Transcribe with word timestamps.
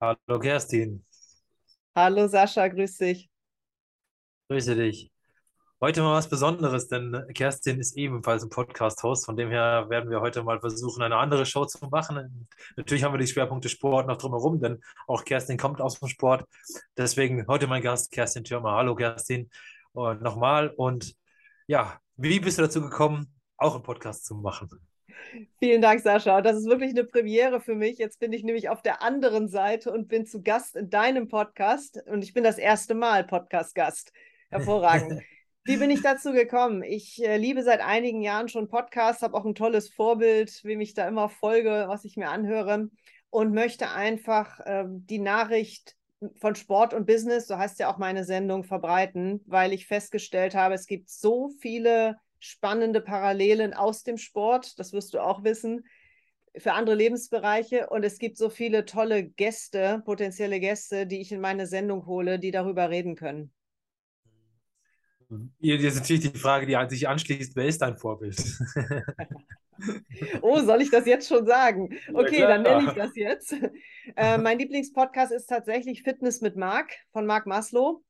Hallo 0.00 0.38
Kerstin, 0.40 1.04
Hallo 1.94 2.28
Sascha, 2.28 2.68
grüß 2.68 2.98
dich. 2.98 3.30
grüße 4.48 4.74
dich. 4.76 5.10
Heute 5.80 6.02
mal 6.02 6.14
was 6.14 6.28
Besonderes, 6.28 6.88
denn 6.88 7.24
Kerstin 7.34 7.80
ist 7.80 7.96
ebenfalls 7.96 8.42
ein 8.42 8.50
Podcast-Host. 8.50 9.24
Von 9.26 9.36
dem 9.36 9.50
her 9.50 9.86
werden 9.88 10.10
wir 10.10 10.20
heute 10.20 10.42
mal 10.42 10.60
versuchen, 10.60 11.02
eine 11.02 11.16
andere 11.16 11.46
Show 11.46 11.64
zu 11.64 11.86
machen. 11.88 12.48
Natürlich 12.76 13.04
haben 13.04 13.14
wir 13.14 13.18
die 13.18 13.26
Schwerpunkte 13.26 13.68
Sport 13.70 14.06
noch 14.06 14.18
drumherum, 14.18 14.60
denn 14.60 14.82
auch 15.06 15.24
Kerstin 15.24 15.56
kommt 15.58 15.80
aus 15.80 15.98
dem 15.98 16.08
Sport. 16.08 16.46
Deswegen 16.96 17.46
heute 17.46 17.66
mein 17.66 17.82
Gast, 17.82 18.10
Kerstin 18.12 18.44
Thürmer. 18.44 18.72
Hallo 18.72 18.94
Kerstin, 18.94 19.50
und 19.92 20.20
nochmal. 20.22 20.68
Und 20.76 21.14
ja, 21.66 21.98
wie 22.16 22.40
bist 22.40 22.58
du 22.58 22.62
dazu 22.62 22.82
gekommen, 22.82 23.34
auch 23.56 23.74
einen 23.74 23.82
Podcast 23.82 24.26
zu 24.26 24.34
machen? 24.34 24.68
Vielen 25.58 25.82
Dank, 25.82 26.00
Sascha. 26.00 26.40
Das 26.42 26.56
ist 26.56 26.66
wirklich 26.66 26.90
eine 26.90 27.04
Premiere 27.04 27.60
für 27.60 27.74
mich. 27.74 27.98
Jetzt 27.98 28.20
bin 28.20 28.32
ich 28.32 28.44
nämlich 28.44 28.68
auf 28.68 28.82
der 28.82 29.02
anderen 29.02 29.48
Seite 29.48 29.92
und 29.92 30.08
bin 30.08 30.26
zu 30.26 30.42
Gast 30.42 30.76
in 30.76 30.90
deinem 30.90 31.28
Podcast. 31.28 32.02
Und 32.06 32.22
ich 32.22 32.32
bin 32.32 32.44
das 32.44 32.58
erste 32.58 32.94
Mal 32.94 33.24
Podcast-Gast. 33.24 34.12
Hervorragend. 34.50 35.22
Wie 35.64 35.78
bin 35.78 35.90
ich 35.90 36.00
dazu 36.00 36.32
gekommen? 36.32 36.84
Ich 36.84 37.24
äh, 37.24 37.38
liebe 37.38 37.64
seit 37.64 37.80
einigen 37.80 38.22
Jahren 38.22 38.48
schon 38.48 38.68
Podcasts, 38.68 39.22
habe 39.22 39.34
auch 39.34 39.44
ein 39.44 39.56
tolles 39.56 39.88
Vorbild, 39.88 40.60
wem 40.62 40.80
ich 40.80 40.94
da 40.94 41.08
immer 41.08 41.28
folge, 41.28 41.86
was 41.88 42.04
ich 42.04 42.16
mir 42.16 42.28
anhöre 42.28 42.88
und 43.30 43.52
möchte 43.52 43.90
einfach 43.90 44.60
äh, 44.60 44.84
die 44.86 45.18
Nachricht 45.18 45.96
von 46.40 46.54
Sport 46.54 46.94
und 46.94 47.06
Business, 47.06 47.46
so 47.46 47.58
heißt 47.58 47.78
ja 47.78 47.92
auch 47.92 47.98
meine 47.98 48.24
Sendung, 48.24 48.64
verbreiten, 48.64 49.42
weil 49.46 49.72
ich 49.72 49.86
festgestellt 49.86 50.54
habe, 50.54 50.74
es 50.74 50.86
gibt 50.86 51.10
so 51.10 51.50
viele 51.60 52.16
spannende 52.38 53.00
Parallelen 53.00 53.74
aus 53.74 54.02
dem 54.02 54.18
Sport, 54.18 54.78
das 54.78 54.92
wirst 54.92 55.14
du 55.14 55.20
auch 55.20 55.44
wissen, 55.44 55.84
für 56.56 56.72
andere 56.72 56.96
Lebensbereiche. 56.96 57.88
Und 57.88 58.04
es 58.04 58.18
gibt 58.18 58.36
so 58.36 58.48
viele 58.48 58.84
tolle 58.84 59.24
Gäste, 59.24 60.02
potenzielle 60.04 60.60
Gäste, 60.60 61.06
die 61.06 61.20
ich 61.20 61.32
in 61.32 61.40
meine 61.40 61.66
Sendung 61.66 62.06
hole, 62.06 62.38
die 62.38 62.50
darüber 62.50 62.90
reden 62.90 63.16
können. 63.16 63.52
Jetzt 65.58 65.96
natürlich 65.96 66.30
die 66.30 66.38
Frage, 66.38 66.66
die 66.66 66.94
sich 66.94 67.08
anschließt, 67.08 67.56
wer 67.56 67.66
ist 67.66 67.82
dein 67.82 67.96
Vorbild? 67.96 68.38
oh, 70.40 70.60
soll 70.60 70.82
ich 70.82 70.90
das 70.90 71.04
jetzt 71.06 71.28
schon 71.28 71.46
sagen? 71.46 71.98
Okay, 72.14 72.40
ja, 72.40 72.46
dann 72.46 72.62
nenne 72.62 72.88
ich 72.88 72.94
das 72.94 73.16
jetzt. 73.16 73.54
Äh, 74.14 74.38
mein 74.38 74.60
Lieblingspodcast 74.60 75.32
ist 75.32 75.46
tatsächlich 75.46 76.04
Fitness 76.04 76.40
mit 76.40 76.56
Marc 76.56 76.92
von 77.10 77.26
Marc 77.26 77.46
Maslow. 77.46 78.04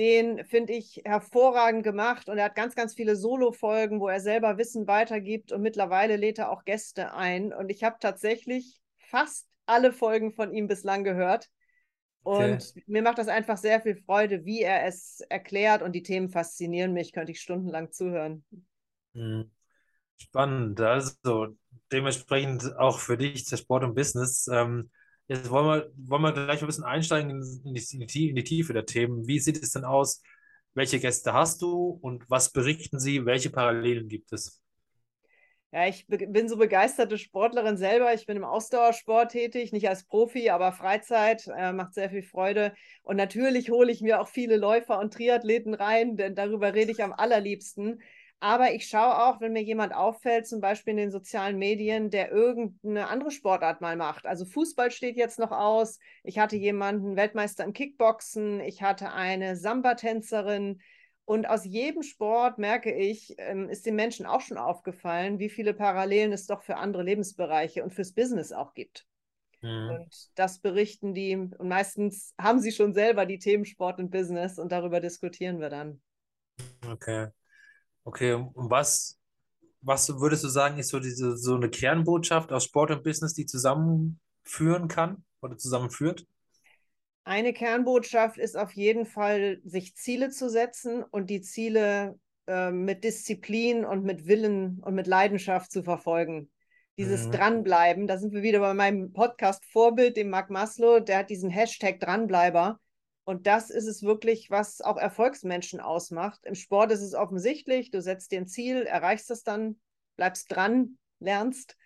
Den 0.00 0.46
finde 0.46 0.72
ich 0.72 1.02
hervorragend 1.04 1.84
gemacht 1.84 2.30
und 2.30 2.38
er 2.38 2.46
hat 2.46 2.54
ganz, 2.54 2.74
ganz 2.74 2.94
viele 2.94 3.16
Solo-Folgen, 3.16 4.00
wo 4.00 4.08
er 4.08 4.20
selber 4.20 4.56
Wissen 4.56 4.86
weitergibt 4.86 5.52
und 5.52 5.60
mittlerweile 5.60 6.16
lädt 6.16 6.38
er 6.38 6.50
auch 6.50 6.64
Gäste 6.64 7.12
ein. 7.12 7.52
Und 7.52 7.68
ich 7.68 7.84
habe 7.84 7.98
tatsächlich 8.00 8.80
fast 8.96 9.46
alle 9.66 9.92
Folgen 9.92 10.32
von 10.32 10.54
ihm 10.54 10.68
bislang 10.68 11.04
gehört. 11.04 11.50
Und 12.22 12.54
okay. 12.54 12.84
mir 12.86 13.02
macht 13.02 13.18
das 13.18 13.28
einfach 13.28 13.58
sehr 13.58 13.82
viel 13.82 13.94
Freude, 13.94 14.46
wie 14.46 14.62
er 14.62 14.86
es 14.86 15.20
erklärt 15.28 15.82
und 15.82 15.92
die 15.92 16.02
Themen 16.02 16.30
faszinieren 16.30 16.94
mich, 16.94 17.12
könnte 17.12 17.32
ich 17.32 17.42
stundenlang 17.42 17.92
zuhören. 17.92 18.42
Hm. 19.12 19.50
Spannend. 20.16 20.80
Also 20.80 21.48
dementsprechend 21.92 22.74
auch 22.78 23.00
für 23.00 23.18
dich, 23.18 23.44
der 23.50 23.58
Sport 23.58 23.84
und 23.84 23.94
Business. 23.94 24.48
Ähm, 24.50 24.88
Jetzt 25.30 25.48
wollen 25.48 25.66
wir, 25.66 25.92
wollen 26.08 26.22
wir 26.22 26.32
gleich 26.32 26.60
ein 26.60 26.66
bisschen 26.66 26.82
einsteigen 26.82 27.30
in 27.30 27.72
die, 27.72 28.28
in 28.30 28.34
die 28.34 28.42
Tiefe 28.42 28.72
der 28.72 28.84
Themen. 28.84 29.28
Wie 29.28 29.38
sieht 29.38 29.62
es 29.62 29.70
denn 29.70 29.84
aus? 29.84 30.24
Welche 30.74 30.98
Gäste 30.98 31.32
hast 31.32 31.62
du 31.62 32.00
und 32.02 32.28
was 32.28 32.50
berichten 32.50 32.98
sie? 32.98 33.24
Welche 33.26 33.48
Parallelen 33.48 34.08
gibt 34.08 34.32
es? 34.32 34.60
Ja, 35.70 35.86
ich 35.86 36.04
bin 36.08 36.48
so 36.48 36.56
begeisterte 36.56 37.16
Sportlerin 37.16 37.76
selber. 37.76 38.12
Ich 38.12 38.26
bin 38.26 38.38
im 38.38 38.42
Ausdauersport 38.42 39.30
tätig, 39.30 39.70
nicht 39.70 39.88
als 39.88 40.02
Profi, 40.02 40.50
aber 40.50 40.72
Freizeit, 40.72 41.46
äh, 41.46 41.72
macht 41.72 41.94
sehr 41.94 42.10
viel 42.10 42.24
Freude. 42.24 42.74
Und 43.04 43.14
natürlich 43.14 43.70
hole 43.70 43.92
ich 43.92 44.00
mir 44.00 44.20
auch 44.20 44.26
viele 44.26 44.56
Läufer 44.56 44.98
und 44.98 45.14
Triathleten 45.14 45.74
rein, 45.74 46.16
denn 46.16 46.34
darüber 46.34 46.74
rede 46.74 46.90
ich 46.90 47.04
am 47.04 47.12
allerliebsten. 47.12 48.02
Aber 48.42 48.72
ich 48.72 48.88
schaue 48.88 49.22
auch, 49.22 49.42
wenn 49.42 49.52
mir 49.52 49.62
jemand 49.62 49.94
auffällt, 49.94 50.46
zum 50.46 50.62
Beispiel 50.62 50.92
in 50.92 50.96
den 50.96 51.10
sozialen 51.10 51.58
Medien, 51.58 52.08
der 52.08 52.32
irgendeine 52.32 53.08
andere 53.08 53.30
Sportart 53.30 53.82
mal 53.82 53.96
macht. 53.96 54.24
Also 54.24 54.46
Fußball 54.46 54.90
steht 54.90 55.16
jetzt 55.16 55.38
noch 55.38 55.52
aus. 55.52 55.98
Ich 56.24 56.38
hatte 56.38 56.56
jemanden 56.56 57.16
Weltmeister 57.16 57.64
im 57.64 57.74
Kickboxen. 57.74 58.60
Ich 58.60 58.80
hatte 58.80 59.12
eine 59.12 59.56
Samba-Tänzerin. 59.56 60.80
Und 61.26 61.48
aus 61.48 61.66
jedem 61.66 62.02
Sport 62.02 62.56
merke 62.56 62.92
ich, 62.92 63.34
ähm, 63.36 63.68
ist 63.68 63.84
den 63.84 63.94
Menschen 63.94 64.24
auch 64.24 64.40
schon 64.40 64.56
aufgefallen, 64.56 65.38
wie 65.38 65.50
viele 65.50 65.74
Parallelen 65.74 66.32
es 66.32 66.46
doch 66.46 66.62
für 66.62 66.76
andere 66.76 67.02
Lebensbereiche 67.02 67.84
und 67.84 67.92
fürs 67.92 68.14
Business 68.14 68.52
auch 68.52 68.72
gibt. 68.72 69.06
Mhm. 69.60 69.90
Und 69.90 70.30
das 70.34 70.60
berichten 70.60 71.12
die. 71.12 71.36
Und 71.36 71.68
meistens 71.68 72.34
haben 72.40 72.58
sie 72.58 72.72
schon 72.72 72.94
selber 72.94 73.26
die 73.26 73.38
Themen 73.38 73.66
Sport 73.66 74.00
und 74.00 74.10
Business 74.10 74.58
und 74.58 74.72
darüber 74.72 74.98
diskutieren 74.98 75.60
wir 75.60 75.68
dann. 75.68 76.00
Okay. 76.90 77.28
Okay, 78.04 78.32
und 78.32 78.70
was, 78.70 79.18
was 79.82 80.08
würdest 80.20 80.44
du 80.44 80.48
sagen, 80.48 80.78
ist 80.78 80.88
so 80.88 81.00
diese 81.00 81.36
so 81.36 81.54
eine 81.54 81.68
Kernbotschaft 81.68 82.52
aus 82.52 82.64
Sport 82.64 82.90
und 82.90 83.02
Business, 83.02 83.34
die 83.34 83.46
zusammenführen 83.46 84.88
kann 84.88 85.24
oder 85.40 85.56
zusammenführt? 85.56 86.26
Eine 87.24 87.52
Kernbotschaft 87.52 88.38
ist 88.38 88.56
auf 88.56 88.72
jeden 88.72 89.06
Fall, 89.06 89.60
sich 89.64 89.94
Ziele 89.94 90.30
zu 90.30 90.48
setzen 90.48 91.04
und 91.04 91.28
die 91.28 91.42
Ziele 91.42 92.18
äh, 92.46 92.70
mit 92.70 93.04
Disziplin 93.04 93.84
und 93.84 94.04
mit 94.04 94.26
Willen 94.26 94.80
und 94.80 94.94
mit 94.94 95.06
Leidenschaft 95.06 95.70
zu 95.70 95.82
verfolgen. 95.82 96.50
Dieses 96.98 97.26
mhm. 97.26 97.32
Dranbleiben, 97.32 98.06
da 98.06 98.18
sind 98.18 98.32
wir 98.32 98.42
wieder 98.42 98.60
bei 98.60 98.74
meinem 98.74 99.12
Podcast-Vorbild, 99.12 100.16
dem 100.16 100.30
Mark 100.30 100.50
Maslow, 100.50 101.00
der 101.00 101.18
hat 101.18 101.30
diesen 101.30 101.50
Hashtag 101.50 102.00
Dranbleiber. 102.00 102.80
Und 103.30 103.46
das 103.46 103.70
ist 103.70 103.86
es 103.86 104.02
wirklich, 104.02 104.50
was 104.50 104.80
auch 104.80 104.96
Erfolgsmenschen 104.96 105.78
ausmacht. 105.78 106.40
Im 106.42 106.56
Sport 106.56 106.90
ist 106.90 107.00
es 107.00 107.14
offensichtlich, 107.14 107.92
du 107.92 108.02
setzt 108.02 108.32
dir 108.32 108.40
ein 108.40 108.48
Ziel, 108.48 108.82
erreichst 108.82 109.30
es 109.30 109.44
dann, 109.44 109.78
bleibst 110.16 110.50
dran, 110.50 110.98
lernst. 111.20 111.76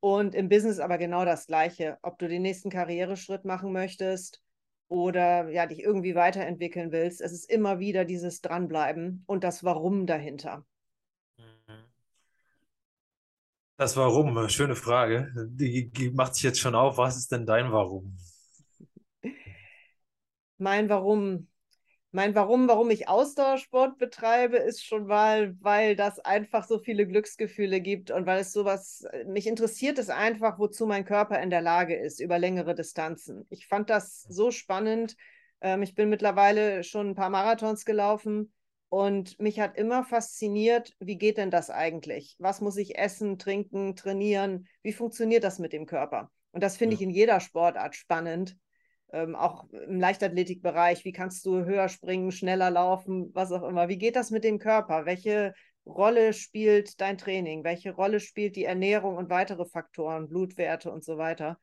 Und 0.00 0.34
im 0.34 0.48
Business 0.48 0.80
aber 0.80 0.98
genau 0.98 1.24
das 1.24 1.46
Gleiche. 1.46 1.98
Ob 2.02 2.18
du 2.18 2.26
den 2.26 2.42
nächsten 2.42 2.68
Karriereschritt 2.68 3.44
machen 3.44 3.72
möchtest 3.72 4.42
oder 4.88 5.48
ja, 5.50 5.66
dich 5.66 5.84
irgendwie 5.84 6.16
weiterentwickeln 6.16 6.90
willst, 6.90 7.20
es 7.20 7.30
ist 7.30 7.48
immer 7.48 7.78
wieder 7.78 8.04
dieses 8.04 8.40
Dranbleiben 8.40 9.22
und 9.28 9.44
das 9.44 9.62
Warum 9.62 10.04
dahinter. 10.04 10.66
Das 13.76 13.96
Warum, 13.96 14.48
schöne 14.48 14.74
Frage. 14.74 15.32
Die 15.46 16.10
macht 16.12 16.34
sich 16.34 16.42
jetzt 16.42 16.58
schon 16.58 16.74
auf. 16.74 16.98
Was 16.98 17.16
ist 17.16 17.30
denn 17.30 17.46
dein 17.46 17.70
Warum? 17.70 18.18
Mein 20.58 20.88
Warum. 20.88 21.48
Mein 22.10 22.34
Warum, 22.34 22.68
warum 22.68 22.88
ich 22.88 23.06
Ausdauersport 23.06 23.98
betreibe, 23.98 24.56
ist 24.56 24.82
schon 24.82 25.06
mal, 25.06 25.54
weil 25.60 25.94
das 25.94 26.18
einfach 26.18 26.66
so 26.66 26.78
viele 26.78 27.06
Glücksgefühle 27.06 27.82
gibt 27.82 28.10
und 28.10 28.24
weil 28.24 28.40
es 28.40 28.52
sowas, 28.54 29.04
mich 29.26 29.46
interessiert 29.46 29.98
es 29.98 30.08
einfach, 30.08 30.58
wozu 30.58 30.86
mein 30.86 31.04
Körper 31.04 31.38
in 31.40 31.50
der 31.50 31.60
Lage 31.60 31.94
ist 31.94 32.20
über 32.20 32.38
längere 32.38 32.74
Distanzen. 32.74 33.46
Ich 33.50 33.66
fand 33.66 33.90
das 33.90 34.22
so 34.22 34.50
spannend. 34.50 35.16
Ähm, 35.60 35.82
ich 35.82 35.94
bin 35.94 36.08
mittlerweile 36.08 36.82
schon 36.82 37.10
ein 37.10 37.14
paar 37.14 37.28
Marathons 37.28 37.84
gelaufen 37.84 38.54
und 38.88 39.38
mich 39.38 39.60
hat 39.60 39.76
immer 39.76 40.02
fasziniert, 40.02 40.94
wie 41.00 41.18
geht 41.18 41.36
denn 41.36 41.50
das 41.50 41.68
eigentlich? 41.68 42.36
Was 42.38 42.62
muss 42.62 42.78
ich 42.78 42.96
essen, 42.98 43.38
trinken, 43.38 43.96
trainieren? 43.96 44.66
Wie 44.82 44.94
funktioniert 44.94 45.44
das 45.44 45.58
mit 45.58 45.74
dem 45.74 45.84
Körper? 45.84 46.30
Und 46.52 46.62
das 46.62 46.78
finde 46.78 46.94
ich 46.94 47.02
in 47.02 47.10
jeder 47.10 47.40
Sportart 47.40 47.94
spannend 47.94 48.56
ähm, 49.12 49.34
auch 49.34 49.68
im 49.70 50.00
Leichtathletikbereich, 50.00 51.04
wie 51.04 51.12
kannst 51.12 51.44
du 51.46 51.64
höher 51.64 51.88
springen, 51.88 52.30
schneller 52.32 52.70
laufen, 52.70 53.30
was 53.34 53.52
auch 53.52 53.62
immer. 53.62 53.88
Wie 53.88 53.98
geht 53.98 54.16
das 54.16 54.30
mit 54.30 54.44
dem 54.44 54.58
Körper? 54.58 55.06
Welche 55.06 55.54
Rolle 55.86 56.32
spielt 56.32 57.00
dein 57.00 57.16
Training? 57.16 57.64
Welche 57.64 57.92
Rolle 57.92 58.20
spielt 58.20 58.56
die 58.56 58.64
Ernährung 58.64 59.16
und 59.16 59.30
weitere 59.30 59.64
Faktoren, 59.64 60.28
Blutwerte 60.28 60.90
und 60.90 61.04
so 61.04 61.16
weiter? 61.16 61.58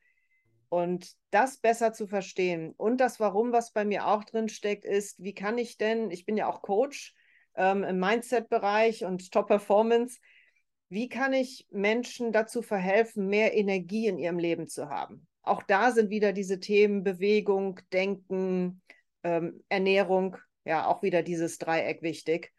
Und 0.68 1.12
das 1.30 1.58
besser 1.58 1.92
zu 1.92 2.08
verstehen. 2.08 2.74
Und 2.76 3.00
das 3.00 3.20
Warum, 3.20 3.52
was 3.52 3.72
bei 3.72 3.84
mir 3.84 4.08
auch 4.08 4.24
drin 4.24 4.48
steckt, 4.48 4.84
ist, 4.84 5.22
wie 5.22 5.34
kann 5.34 5.58
ich 5.58 5.78
denn, 5.78 6.10
ich 6.10 6.26
bin 6.26 6.36
ja 6.36 6.48
auch 6.48 6.62
Coach 6.62 7.14
ähm, 7.54 7.84
im 7.84 8.00
Mindset-Bereich 8.00 9.04
und 9.04 9.30
Top-Performance, 9.30 10.18
wie 10.88 11.08
kann 11.08 11.32
ich 11.32 11.66
Menschen 11.70 12.32
dazu 12.32 12.62
verhelfen, 12.62 13.28
mehr 13.28 13.54
Energie 13.54 14.06
in 14.06 14.18
ihrem 14.18 14.38
Leben 14.38 14.68
zu 14.68 14.88
haben? 14.88 15.26
Auch 15.46 15.62
da 15.62 15.92
sind 15.92 16.10
wieder 16.10 16.32
diese 16.32 16.60
Themen 16.60 17.04
Bewegung, 17.04 17.80
Denken, 17.92 18.82
ähm, 19.22 19.62
Ernährung, 19.68 20.36
ja, 20.64 20.86
auch 20.86 21.02
wieder 21.02 21.22
dieses 21.22 21.58
Dreieck 21.58 22.02
wichtig. 22.02 22.52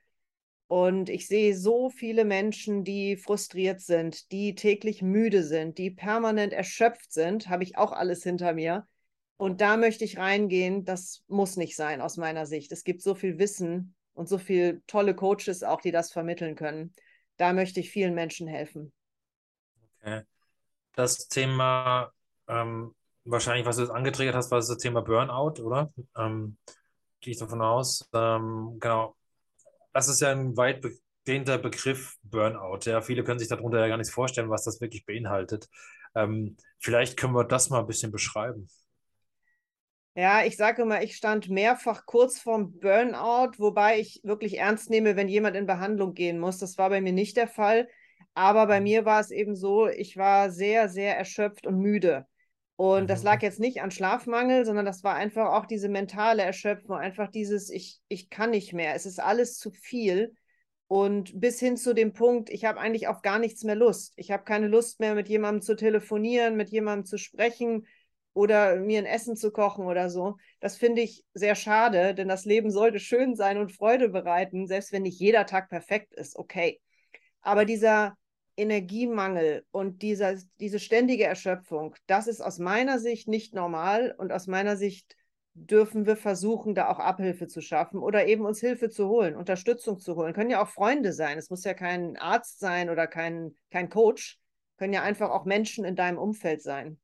Und 0.68 1.10
ich 1.10 1.28
sehe 1.28 1.56
so 1.56 1.90
viele 1.90 2.26
Menschen, 2.26 2.84
die 2.84 3.16
frustriert 3.16 3.80
sind, 3.80 4.32
die 4.32 4.54
täglich 4.56 5.02
müde 5.02 5.44
sind, 5.44 5.78
die 5.78 5.92
permanent 5.92 6.52
erschöpft 6.52 7.14
sind, 7.14 7.48
habe 7.48 7.64
ich 7.64 7.78
auch 7.78 7.94
alles 7.94 8.24
hinter 8.24 8.54
mir. 8.54 8.86
Und 9.38 9.62
da 9.62 9.78
möchte 9.78 10.04
ich 10.04 10.18
reingehen. 10.18 10.84
Das 10.84 11.24
muss 11.28 11.58
nicht 11.58 11.76
sein 11.76 12.02
aus 12.02 12.18
meiner 12.18 12.46
Sicht. 12.46 12.72
Es 12.72 12.84
gibt 12.84 13.02
so 13.02 13.16
viel 13.16 13.38
Wissen 13.38 13.96
und 14.14 14.28
so 14.28 14.38
viele 14.38 14.82
tolle 14.88 15.16
Coaches 15.16 15.64
auch, 15.64 15.80
die 15.80 15.92
das 15.92 16.12
vermitteln 16.12 16.56
können. 16.56 16.94
Da 17.38 17.54
möchte 17.54 17.80
ich 17.80 17.92
vielen 17.92 18.16
Menschen 18.16 18.48
helfen. 18.48 18.92
Okay. 20.02 20.24
Das 20.94 21.28
Thema 21.28 22.12
ähm, 22.48 22.94
wahrscheinlich, 23.26 23.66
was 23.66 23.78
du 23.78 23.84
jetzt 23.84 23.92
angetriggert 23.92 24.36
hast, 24.36 24.52
war 24.52 24.60
das 24.60 24.76
Thema 24.78 25.02
Burnout, 25.02 25.62
oder? 25.62 25.92
Ähm, 26.18 26.58
gehe 27.20 27.34
ich 27.34 27.40
davon 27.40 27.62
aus. 27.62 28.10
Ähm, 28.14 28.78
genau. 28.80 29.16
Das 29.94 30.08
ist 30.08 30.22
ja 30.22 30.32
ein 30.32 30.56
weit 30.58 30.86
dehnter 31.28 31.58
Begriff 31.58 32.16
Burnout. 32.24 32.80
Ja, 32.84 33.02
viele 33.02 33.24
können 33.24 33.40
sich 33.40 33.48
darunter 33.48 33.80
ja 33.80 33.88
gar 33.88 33.98
nicht 33.98 34.12
vorstellen, 34.12 34.50
was 34.50 34.64
das 34.64 34.80
wirklich 34.80 35.06
beinhaltet. 35.06 35.68
Ähm, 36.16 36.58
vielleicht 36.80 37.18
können 37.18 37.34
wir 37.34 37.44
das 37.44 37.70
mal 37.70 37.80
ein 37.80 37.88
bisschen 37.88 38.12
beschreiben. 38.12 38.70
Ja, 40.16 40.44
ich 40.44 40.58
sage 40.58 40.82
immer, 40.82 41.04
ich 41.04 41.16
stand 41.16 41.48
mehrfach 41.48 42.08
kurz 42.08 42.40
vorm 42.40 42.80
Burnout, 42.80 43.52
wobei 43.60 44.00
ich 44.00 44.22
wirklich 44.24 44.58
ernst 44.58 44.90
nehme, 44.90 45.16
wenn 45.16 45.28
jemand 45.28 45.56
in 45.56 45.68
Behandlung 45.68 46.16
gehen 46.16 46.40
muss. 46.40 46.58
Das 46.58 46.78
war 46.80 46.90
bei 46.90 47.02
mir 47.02 47.14
nicht 47.14 47.38
der 47.38 47.48
Fall. 47.48 47.88
Aber 48.34 48.66
bei 48.66 48.80
mhm. 48.80 48.84
mir 48.84 49.06
war 49.06 49.20
es 49.20 49.30
eben 49.30 49.56
so, 49.56 49.88
ich 49.88 50.18
war 50.18 50.50
sehr, 50.50 50.90
sehr 50.90 51.18
erschöpft 51.18 51.68
und 51.68 51.78
müde. 51.78 52.26
Und 52.78 53.04
mhm. 53.04 53.08
das 53.08 53.24
lag 53.24 53.42
jetzt 53.42 53.60
nicht 53.60 53.82
an 53.82 53.92
Schlafmangel, 53.92 54.66
sondern 54.66 54.86
das 54.86 55.04
war 55.04 55.16
einfach 55.16 55.52
auch 55.52 55.66
diese 55.66 55.90
mentale 55.90 56.44
Erschöpfung, 56.44 56.96
einfach 56.96 57.30
dieses, 57.30 57.70
ich, 57.70 58.00
ich 58.08 58.30
kann 58.30 58.52
nicht 58.52 58.72
mehr, 58.72 58.96
es 58.96 59.06
ist 59.06 59.20
alles 59.20 59.58
zu 59.58 59.72
viel. 59.72 60.34
Und 60.88 61.38
bis 61.38 61.60
hin 61.60 61.76
zu 61.76 61.94
dem 61.94 62.14
Punkt, 62.14 62.50
ich 62.50 62.64
habe 62.64 62.80
eigentlich 62.80 63.10
auf 63.10 63.22
gar 63.22 63.40
nichts 63.40 63.64
mehr 63.66 63.76
Lust. 63.76 64.14
Ich 64.16 64.32
habe 64.32 64.46
keine 64.46 64.68
Lust 64.68 65.02
mehr, 65.02 65.16
mit 65.16 65.28
jemandem 65.28 65.62
zu 65.62 65.76
telefonieren, 65.76 66.56
mit 66.56 66.70
jemandem 66.70 67.06
zu 67.06 67.18
sprechen 67.18 67.86
oder 68.32 68.78
mir 68.78 69.00
ein 69.00 69.06
Essen 69.06 69.36
zu 69.36 69.52
kochen 69.52 69.86
oder 69.88 70.10
so. 70.10 70.38
Das 70.62 70.78
finde 70.78 71.02
ich 71.02 71.26
sehr 71.34 71.56
schade, 71.56 72.14
denn 72.14 72.28
das 72.30 72.46
Leben 72.46 72.70
sollte 72.70 73.00
schön 73.00 73.36
sein 73.36 73.58
und 73.58 73.74
Freude 73.74 74.08
bereiten, 74.10 74.68
selbst 74.68 74.94
wenn 74.94 75.02
nicht 75.02 75.20
jeder 75.20 75.46
Tag 75.46 75.70
perfekt 75.70 76.14
ist, 76.14 76.38
okay. 76.38 76.80
Aber 77.42 77.66
dieser 77.66 78.16
Energiemangel 78.58 79.66
und 79.72 80.02
dieser, 80.02 80.36
diese 80.60 80.80
ständige 80.80 81.24
Erschöpfung, 81.24 81.96
das 82.08 82.28
ist 82.28 82.42
aus 82.42 82.60
meiner 82.60 83.00
Sicht 83.00 83.28
nicht 83.28 83.54
normal 83.54 84.14
und 84.18 84.32
aus 84.32 84.48
meiner 84.48 84.76
Sicht 84.76 85.16
dürfen 85.54 86.06
wir 86.06 86.18
versuchen, 86.18 86.76
da 86.76 86.90
auch 86.90 87.00
Abhilfe 87.00 87.48
zu 87.48 87.62
schaffen 87.62 88.00
oder 88.00 88.28
eben 88.28 88.46
uns 88.46 88.60
Hilfe 88.60 88.90
zu 88.90 89.08
holen, 89.08 89.36
Unterstützung 89.36 90.00
zu 90.00 90.16
holen. 90.16 90.34
Können 90.34 90.50
ja 90.52 90.62
auch 90.62 90.70
Freunde 90.70 91.14
sein. 91.14 91.38
Es 91.38 91.50
muss 91.50 91.64
ja 91.64 91.74
kein 91.74 92.18
Arzt 92.18 92.60
sein 92.60 92.90
oder 92.90 93.08
kein, 93.08 93.56
kein 93.72 93.90
Coach. 93.90 94.40
Können 94.78 94.94
ja 94.94 95.02
einfach 95.02 95.32
auch 95.32 95.46
Menschen 95.46 95.84
in 95.86 95.96
deinem 95.96 96.20
Umfeld 96.20 96.62
sein. 96.62 97.00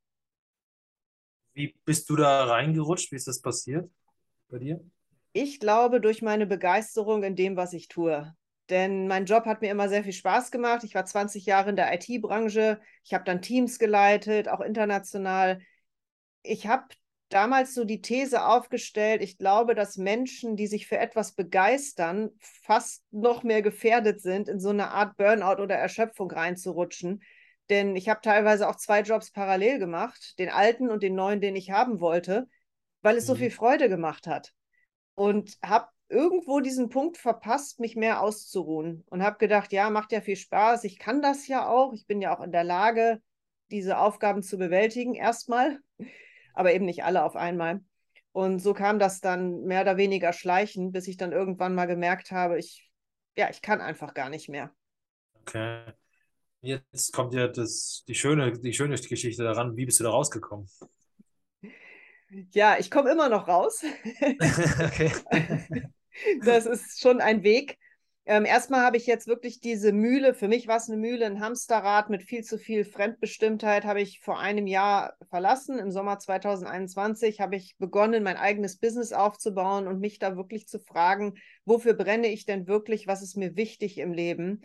Wie 1.53 1.75
bist 1.85 2.09
du 2.09 2.15
da 2.15 2.45
reingerutscht? 2.45 3.11
Wie 3.11 3.15
ist 3.15 3.27
das 3.27 3.41
passiert 3.41 3.89
bei 4.49 4.59
dir? 4.59 4.83
Ich 5.33 5.59
glaube, 5.59 5.99
durch 5.99 6.21
meine 6.21 6.45
Begeisterung 6.45 7.23
in 7.23 7.35
dem, 7.35 7.55
was 7.55 7.73
ich 7.73 7.87
tue. 7.87 8.35
Denn 8.69 9.07
mein 9.07 9.25
Job 9.25 9.45
hat 9.45 9.61
mir 9.61 9.71
immer 9.71 9.89
sehr 9.89 10.03
viel 10.03 10.13
Spaß 10.13 10.51
gemacht. 10.51 10.83
Ich 10.83 10.95
war 10.95 11.05
20 11.05 11.45
Jahre 11.45 11.69
in 11.69 11.75
der 11.75 11.93
IT-Branche. 11.93 12.79
Ich 13.03 13.13
habe 13.13 13.25
dann 13.25 13.41
Teams 13.41 13.77
geleitet, 13.77 14.47
auch 14.47 14.61
international. 14.61 15.59
Ich 16.43 16.67
habe 16.67 16.85
damals 17.33 17.73
so 17.73 17.83
die 17.83 18.01
These 18.01 18.45
aufgestellt, 18.45 19.21
ich 19.21 19.37
glaube, 19.37 19.75
dass 19.75 19.97
Menschen, 19.97 20.55
die 20.55 20.67
sich 20.67 20.87
für 20.87 20.99
etwas 20.99 21.33
begeistern, 21.33 22.29
fast 22.39 23.03
noch 23.11 23.43
mehr 23.43 23.61
gefährdet 23.61 24.21
sind, 24.21 24.47
in 24.47 24.59
so 24.59 24.69
eine 24.69 24.91
Art 24.91 25.17
Burnout 25.17 25.61
oder 25.61 25.75
Erschöpfung 25.75 26.29
reinzurutschen. 26.31 27.23
Denn 27.69 27.95
ich 27.95 28.07
habe 28.07 28.21
teilweise 28.21 28.69
auch 28.69 28.75
zwei 28.75 29.01
Jobs 29.01 29.31
parallel 29.31 29.79
gemacht, 29.79 30.37
den 30.37 30.49
alten 30.49 30.89
und 30.89 31.01
den 31.01 31.15
neuen, 31.15 31.41
den 31.41 31.55
ich 31.55 31.71
haben 31.71 31.99
wollte, 31.99 32.47
weil 33.01 33.17
es 33.17 33.23
mhm. 33.23 33.27
so 33.27 33.35
viel 33.35 33.51
Freude 33.51 33.89
gemacht 33.89 34.27
hat. 34.27 34.53
Und 35.15 35.57
habe 35.63 35.87
irgendwo 36.13 36.59
diesen 36.59 36.89
Punkt 36.89 37.17
verpasst, 37.17 37.79
mich 37.79 37.95
mehr 37.95 38.21
auszuruhen. 38.21 39.03
Und 39.09 39.23
habe 39.23 39.37
gedacht, 39.37 39.73
ja, 39.73 39.89
macht 39.89 40.11
ja 40.11 40.21
viel 40.21 40.35
Spaß, 40.35 40.83
ich 40.85 40.99
kann 40.99 41.21
das 41.21 41.47
ja 41.47 41.67
auch, 41.67 41.93
ich 41.93 42.05
bin 42.07 42.21
ja 42.21 42.35
auch 42.35 42.41
in 42.41 42.51
der 42.51 42.63
Lage, 42.63 43.21
diese 43.71 43.97
Aufgaben 43.97 44.43
zu 44.43 44.57
bewältigen, 44.57 45.15
erstmal, 45.15 45.79
aber 46.53 46.73
eben 46.73 46.85
nicht 46.85 47.03
alle 47.03 47.23
auf 47.23 47.35
einmal. 47.35 47.81
Und 48.31 48.59
so 48.59 48.73
kam 48.73 48.97
das 48.99 49.19
dann 49.19 49.63
mehr 49.63 49.81
oder 49.81 49.97
weniger 49.97 50.33
schleichend, 50.33 50.93
bis 50.93 51.07
ich 51.07 51.17
dann 51.17 51.31
irgendwann 51.31 51.75
mal 51.75 51.85
gemerkt 51.85 52.31
habe, 52.31 52.57
ich, 52.57 52.89
ja, 53.37 53.49
ich 53.49 53.61
kann 53.61 53.81
einfach 53.81 54.13
gar 54.13 54.29
nicht 54.29 54.49
mehr. 54.49 54.71
Okay. 55.41 55.83
Jetzt 56.61 57.11
kommt 57.11 57.33
ja 57.33 57.47
das, 57.47 58.05
die, 58.07 58.15
schöne, 58.15 58.53
die 58.53 58.73
schöne 58.73 58.95
Geschichte 58.95 59.43
daran. 59.43 59.75
Wie 59.75 59.85
bist 59.85 59.99
du 59.99 60.05
da 60.05 60.11
rausgekommen? 60.11 60.67
Ja, 62.51 62.77
ich 62.79 62.89
komme 62.89 63.11
immer 63.11 63.29
noch 63.29 63.47
raus. 63.47 63.83
okay. 64.79 65.11
Das 66.45 66.65
ist 66.65 67.01
schon 67.01 67.21
ein 67.21 67.43
Weg. 67.43 67.77
Ähm, 68.25 68.45
erstmal 68.45 68.81
habe 68.81 68.95
ich 68.95 69.05
jetzt 69.05 69.27
wirklich 69.27 69.59
diese 69.59 69.91
Mühle, 69.91 70.33
für 70.33 70.47
mich 70.47 70.67
war 70.67 70.77
es 70.77 70.89
eine 70.89 70.97
Mühle, 70.97 71.25
ein 71.25 71.41
Hamsterrad 71.41 72.09
mit 72.09 72.23
viel 72.23 72.41
zu 72.43 72.57
viel 72.57 72.85
Fremdbestimmtheit, 72.85 73.83
habe 73.83 73.99
ich 73.99 74.21
vor 74.21 74.39
einem 74.39 74.65
Jahr 74.65 75.15
verlassen. 75.29 75.77
Im 75.77 75.91
Sommer 75.91 76.19
2021 76.19 77.41
habe 77.41 77.57
ich 77.57 77.75
begonnen, 77.79 78.23
mein 78.23 78.37
eigenes 78.37 78.77
Business 78.77 79.11
aufzubauen 79.11 79.87
und 79.87 79.99
mich 79.99 80.19
da 80.19 80.37
wirklich 80.37 80.67
zu 80.67 80.79
fragen, 80.79 81.33
wofür 81.65 81.95
brenne 81.95 82.27
ich 82.27 82.45
denn 82.45 82.65
wirklich, 82.65 83.07
was 83.07 83.21
ist 83.21 83.35
mir 83.35 83.57
wichtig 83.57 83.97
im 83.97 84.13
Leben? 84.13 84.63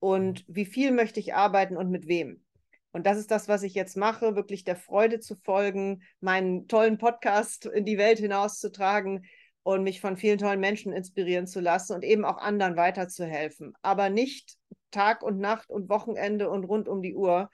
und 0.00 0.44
wie 0.48 0.66
viel 0.66 0.92
möchte 0.92 1.20
ich 1.20 1.34
arbeiten 1.34 1.76
und 1.76 1.90
mit 1.90 2.06
wem. 2.06 2.42
Und 2.92 3.06
das 3.06 3.18
ist 3.18 3.30
das, 3.30 3.48
was 3.48 3.62
ich 3.62 3.74
jetzt 3.74 3.96
mache, 3.96 4.34
wirklich 4.34 4.64
der 4.64 4.76
Freude 4.76 5.20
zu 5.20 5.36
folgen, 5.36 6.02
meinen 6.20 6.68
tollen 6.68 6.98
Podcast 6.98 7.66
in 7.66 7.84
die 7.84 7.98
Welt 7.98 8.18
hinauszutragen 8.18 9.24
und 9.62 9.82
mich 9.82 10.00
von 10.00 10.16
vielen 10.16 10.38
tollen 10.38 10.60
Menschen 10.60 10.92
inspirieren 10.92 11.46
zu 11.46 11.60
lassen 11.60 11.94
und 11.94 12.04
eben 12.04 12.24
auch 12.24 12.38
anderen 12.38 12.76
weiterzuhelfen. 12.76 13.74
Aber 13.82 14.10
nicht 14.10 14.56
Tag 14.90 15.22
und 15.22 15.38
Nacht 15.38 15.70
und 15.70 15.88
Wochenende 15.88 16.48
und 16.50 16.64
rund 16.64 16.88
um 16.88 17.02
die 17.02 17.14
Uhr, 17.14 17.50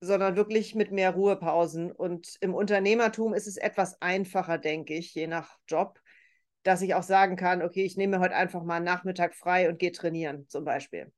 sondern 0.00 0.36
wirklich 0.36 0.74
mit 0.74 0.90
mehr 0.90 1.12
Ruhepausen. 1.12 1.90
Und 1.90 2.36
im 2.40 2.54
Unternehmertum 2.54 3.34
ist 3.34 3.46
es 3.46 3.56
etwas 3.56 4.00
einfacher, 4.02 4.58
denke 4.58 4.94
ich, 4.94 5.14
je 5.14 5.26
nach 5.26 5.58
Job, 5.66 6.00
dass 6.62 6.82
ich 6.82 6.94
auch 6.94 7.02
sagen 7.02 7.36
kann, 7.36 7.62
okay, 7.62 7.84
ich 7.84 7.96
nehme 7.96 8.20
heute 8.20 8.34
einfach 8.34 8.62
mal 8.62 8.76
einen 8.76 8.84
Nachmittag 8.84 9.34
frei 9.34 9.68
und 9.68 9.78
gehe 9.78 9.92
trainieren 9.92 10.46
zum 10.48 10.64
Beispiel. 10.64 11.12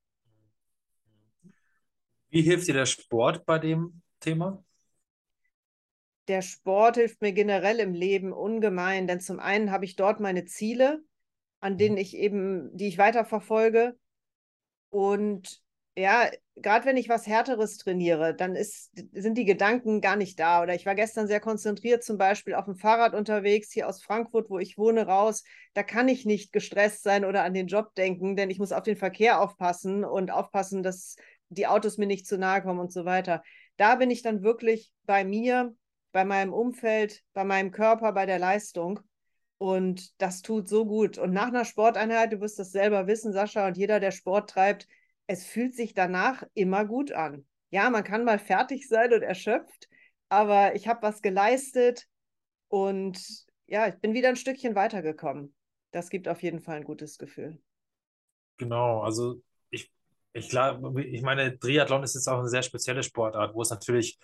Wie 2.31 2.43
hilft 2.43 2.69
dir 2.69 2.75
der 2.75 2.87
Sport 2.87 3.47
bei 3.47 3.59
dem 3.59 4.03
Thema? 4.21 4.63
Der 6.29 6.43
Sport 6.43 6.97
hilft 6.97 7.23
mir 7.23 7.33
generell 7.33 7.79
im 7.79 7.95
Leben 7.95 8.33
ungemein, 8.33 9.07
denn 9.07 9.21
zum 9.21 9.39
einen 9.39 9.71
habe 9.71 9.85
ich 9.85 9.97
dort 9.97 10.21
meine 10.21 10.45
Ziele, 10.45 11.03
an 11.61 11.75
mhm. 11.75 11.79
denen 11.79 11.97
ich 11.97 12.17
eben, 12.17 12.77
die 12.77 12.89
ich 12.89 12.99
weiterverfolge. 12.99 13.97
Und 14.91 15.63
ja, 15.99 16.29
gerade 16.57 16.85
wenn 16.85 16.99
ich 16.99 17.09
was 17.09 17.27
Härteres 17.27 17.79
trainiere, 17.79 18.35
dann 18.35 18.55
ist, 18.55 18.91
sind 19.13 19.39
die 19.39 19.47
Gedanken 19.47 20.03
gar 20.03 20.17
nicht 20.17 20.39
da. 20.39 20.63
Oder 20.63 20.75
ich 20.75 20.85
war 20.85 20.95
gestern 20.95 21.27
sehr 21.27 21.41
konzentriert, 21.41 22.05
zum 22.05 22.19
Beispiel 22.19 22.55
auf 22.55 22.67
dem 22.67 22.77
Fahrrad 22.77 23.15
unterwegs, 23.15 23.73
hier 23.73 23.89
aus 23.89 24.03
Frankfurt, 24.03 24.51
wo 24.51 24.59
ich 24.59 24.77
wohne, 24.77 25.07
raus. 25.07 25.43
Da 25.73 25.83
kann 25.83 26.09
ich 26.09 26.27
nicht 26.27 26.53
gestresst 26.53 27.03
sein 27.03 27.25
oder 27.25 27.45
an 27.45 27.55
den 27.55 27.67
Job 27.67 27.95
denken, 27.95 28.37
denn 28.37 28.51
ich 28.51 28.59
muss 28.59 28.73
auf 28.73 28.83
den 28.83 28.97
Verkehr 28.97 29.41
aufpassen 29.41 30.05
und 30.05 30.31
aufpassen, 30.31 30.83
dass 30.83 31.17
die 31.49 31.67
Autos 31.67 31.97
mir 31.97 32.07
nicht 32.07 32.27
zu 32.27 32.37
nahe 32.37 32.63
kommen 32.63 32.81
und 32.81 32.93
so 32.93 33.05
weiter. 33.07 33.43
Da 33.79 33.95
bin 33.95 34.11
ich 34.11 34.23
dann 34.23 34.43
wirklich 34.43 34.93
bei 35.05 35.25
mir, 35.25 35.75
bei 36.17 36.25
meinem 36.25 36.55
Umfeld, 36.55 37.23
bei 37.35 37.45
meinem 37.45 37.73
Körper, 37.73 38.11
bei 38.13 38.25
der 38.25 38.39
Leistung. 38.39 39.01
Und 39.59 40.19
das 40.19 40.41
tut 40.41 40.67
so 40.67 40.87
gut. 40.87 41.19
Und 41.19 41.35
nach 41.35 41.49
einer 41.49 41.67
Sporteinheit, 41.67 42.33
du 42.33 42.41
wirst 42.41 42.59
das 42.59 42.73
selber 42.73 43.07
wissen, 43.07 43.35
Sascha, 43.35 43.67
und 43.67 43.77
jeder, 43.77 44.01
der 44.01 44.13
Sport 44.13 44.49
treibt, 44.49 44.89
es 45.27 45.45
fühlt 45.45 45.75
sich 45.75 45.93
danach 45.93 46.43
immer 46.55 46.87
gut 46.87 47.13
an. 47.13 47.45
Ja, 47.69 47.91
man 47.91 48.03
kann 48.03 48.25
mal 48.25 48.39
fertig 48.39 48.89
sein 48.89 49.13
und 49.13 49.21
erschöpft, 49.21 49.91
aber 50.31 50.75
ich 50.75 50.89
habe 50.89 51.03
was 51.03 51.21
geleistet 51.21 52.07
und 52.69 53.21
ja, 53.67 53.87
ich 53.87 53.97
bin 53.97 54.15
wieder 54.15 54.31
ein 54.31 54.37
Stückchen 54.37 54.75
weitergekommen. 54.75 55.55
Das 55.91 56.09
gibt 56.09 56.29
auf 56.29 56.43
jeden 56.43 56.61
Fall 56.61 56.77
ein 56.77 56.85
gutes 56.85 57.19
Gefühl. 57.19 57.61
Genau, 58.57 59.03
also 59.03 59.43
ich 59.71 60.49
glaube, 60.49 61.03
ich 61.03 61.21
meine, 61.21 61.59
Triathlon 61.59 62.03
ist 62.05 62.15
jetzt 62.15 62.29
auch 62.29 62.39
eine 62.39 62.49
sehr 62.49 62.63
spezielle 62.63 63.03
Sportart, 63.03 63.55
wo 63.55 63.61
es 63.61 63.69
natürlich, 63.69 64.19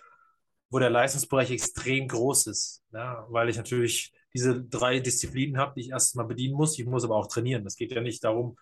wo 0.73 0.79
der 0.79 0.89
Leistungsbereich 0.89 1.51
extrem 1.51 2.07
groß 2.07 2.47
ist, 2.47 2.83
ja, 2.93 3.27
weil 3.29 3.47
ich 3.47 3.57
natürlich 3.57 4.11
diese 4.33 4.59
drei 4.59 4.99
Disziplinen 4.99 5.59
habe, 5.59 5.73
die 5.75 5.81
ich 5.81 5.89
erst 5.91 6.15
mal 6.15 6.23
bedienen 6.23 6.55
muss. 6.55 6.79
Ich 6.79 6.85
muss 6.87 7.03
aber 7.03 7.15
auch 7.15 7.27
trainieren. 7.27 7.63
Es 7.67 7.75
geht 7.75 7.91
ja 7.91 8.01
nicht 8.01 8.23
darum, 8.23 8.57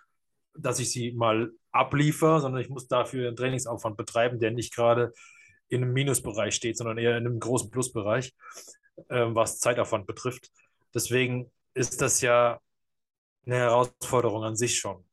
dass 0.54 0.80
ich 0.80 0.92
sie 0.92 1.14
mal 1.14 1.54
abliefere, 1.72 2.42
sondern 2.42 2.62
ich 2.62 2.68
muss 2.68 2.90
dafür 2.90 3.30
einen 3.30 3.38
Trainingsaufwand 3.38 3.96
betreiben, 3.96 4.40
der 4.40 4.52
nicht 4.52 4.76
gerade 4.76 5.14
in 5.70 5.84
einem 5.84 5.94
Minusbereich 5.94 6.54
steht, 6.54 6.76
sondern 6.76 6.98
eher 6.98 7.18
in 7.18 7.26
einem 7.26 7.40
großen 7.40 7.72
Plusbereich, 7.72 8.36
äh, 9.08 9.28
was 9.30 9.60
Zeitaufwand 9.60 10.06
betrifft. 10.06 10.52
Deswegen 10.94 11.50
ist 11.74 12.02
das 12.02 12.20
ja 12.20 12.60
eine 13.46 13.56
Herausforderung 13.56 14.44
an 14.44 14.58
sich 14.58 14.78
schon. 14.78 15.06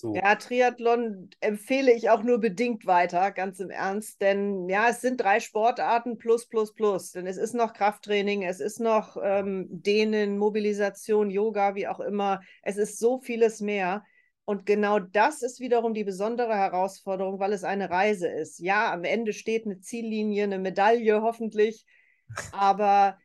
So. 0.00 0.14
Ja, 0.14 0.36
Triathlon 0.36 1.28
empfehle 1.40 1.92
ich 1.92 2.08
auch 2.08 2.22
nur 2.22 2.38
bedingt 2.38 2.86
weiter, 2.86 3.32
ganz 3.32 3.58
im 3.58 3.70
Ernst. 3.70 4.20
Denn 4.20 4.68
ja, 4.68 4.90
es 4.90 5.00
sind 5.00 5.20
drei 5.20 5.40
Sportarten 5.40 6.18
plus, 6.18 6.46
plus, 6.46 6.72
plus. 6.72 7.10
Denn 7.10 7.26
es 7.26 7.36
ist 7.36 7.52
noch 7.52 7.72
Krafttraining, 7.72 8.44
es 8.44 8.60
ist 8.60 8.78
noch 8.78 9.16
ähm, 9.20 9.66
Dehnen, 9.68 10.38
Mobilisation, 10.38 11.30
Yoga, 11.30 11.74
wie 11.74 11.88
auch 11.88 11.98
immer. 11.98 12.42
Es 12.62 12.76
ist 12.76 13.00
so 13.00 13.18
vieles 13.18 13.60
mehr. 13.60 14.04
Und 14.44 14.66
genau 14.66 15.00
das 15.00 15.42
ist 15.42 15.58
wiederum 15.58 15.94
die 15.94 16.04
besondere 16.04 16.54
Herausforderung, 16.54 17.40
weil 17.40 17.52
es 17.52 17.64
eine 17.64 17.90
Reise 17.90 18.28
ist. 18.28 18.60
Ja, 18.60 18.92
am 18.92 19.02
Ende 19.02 19.32
steht 19.32 19.66
eine 19.66 19.80
Ziellinie, 19.80 20.44
eine 20.44 20.60
Medaille 20.60 21.22
hoffentlich. 21.22 21.84
Aber 22.52 23.18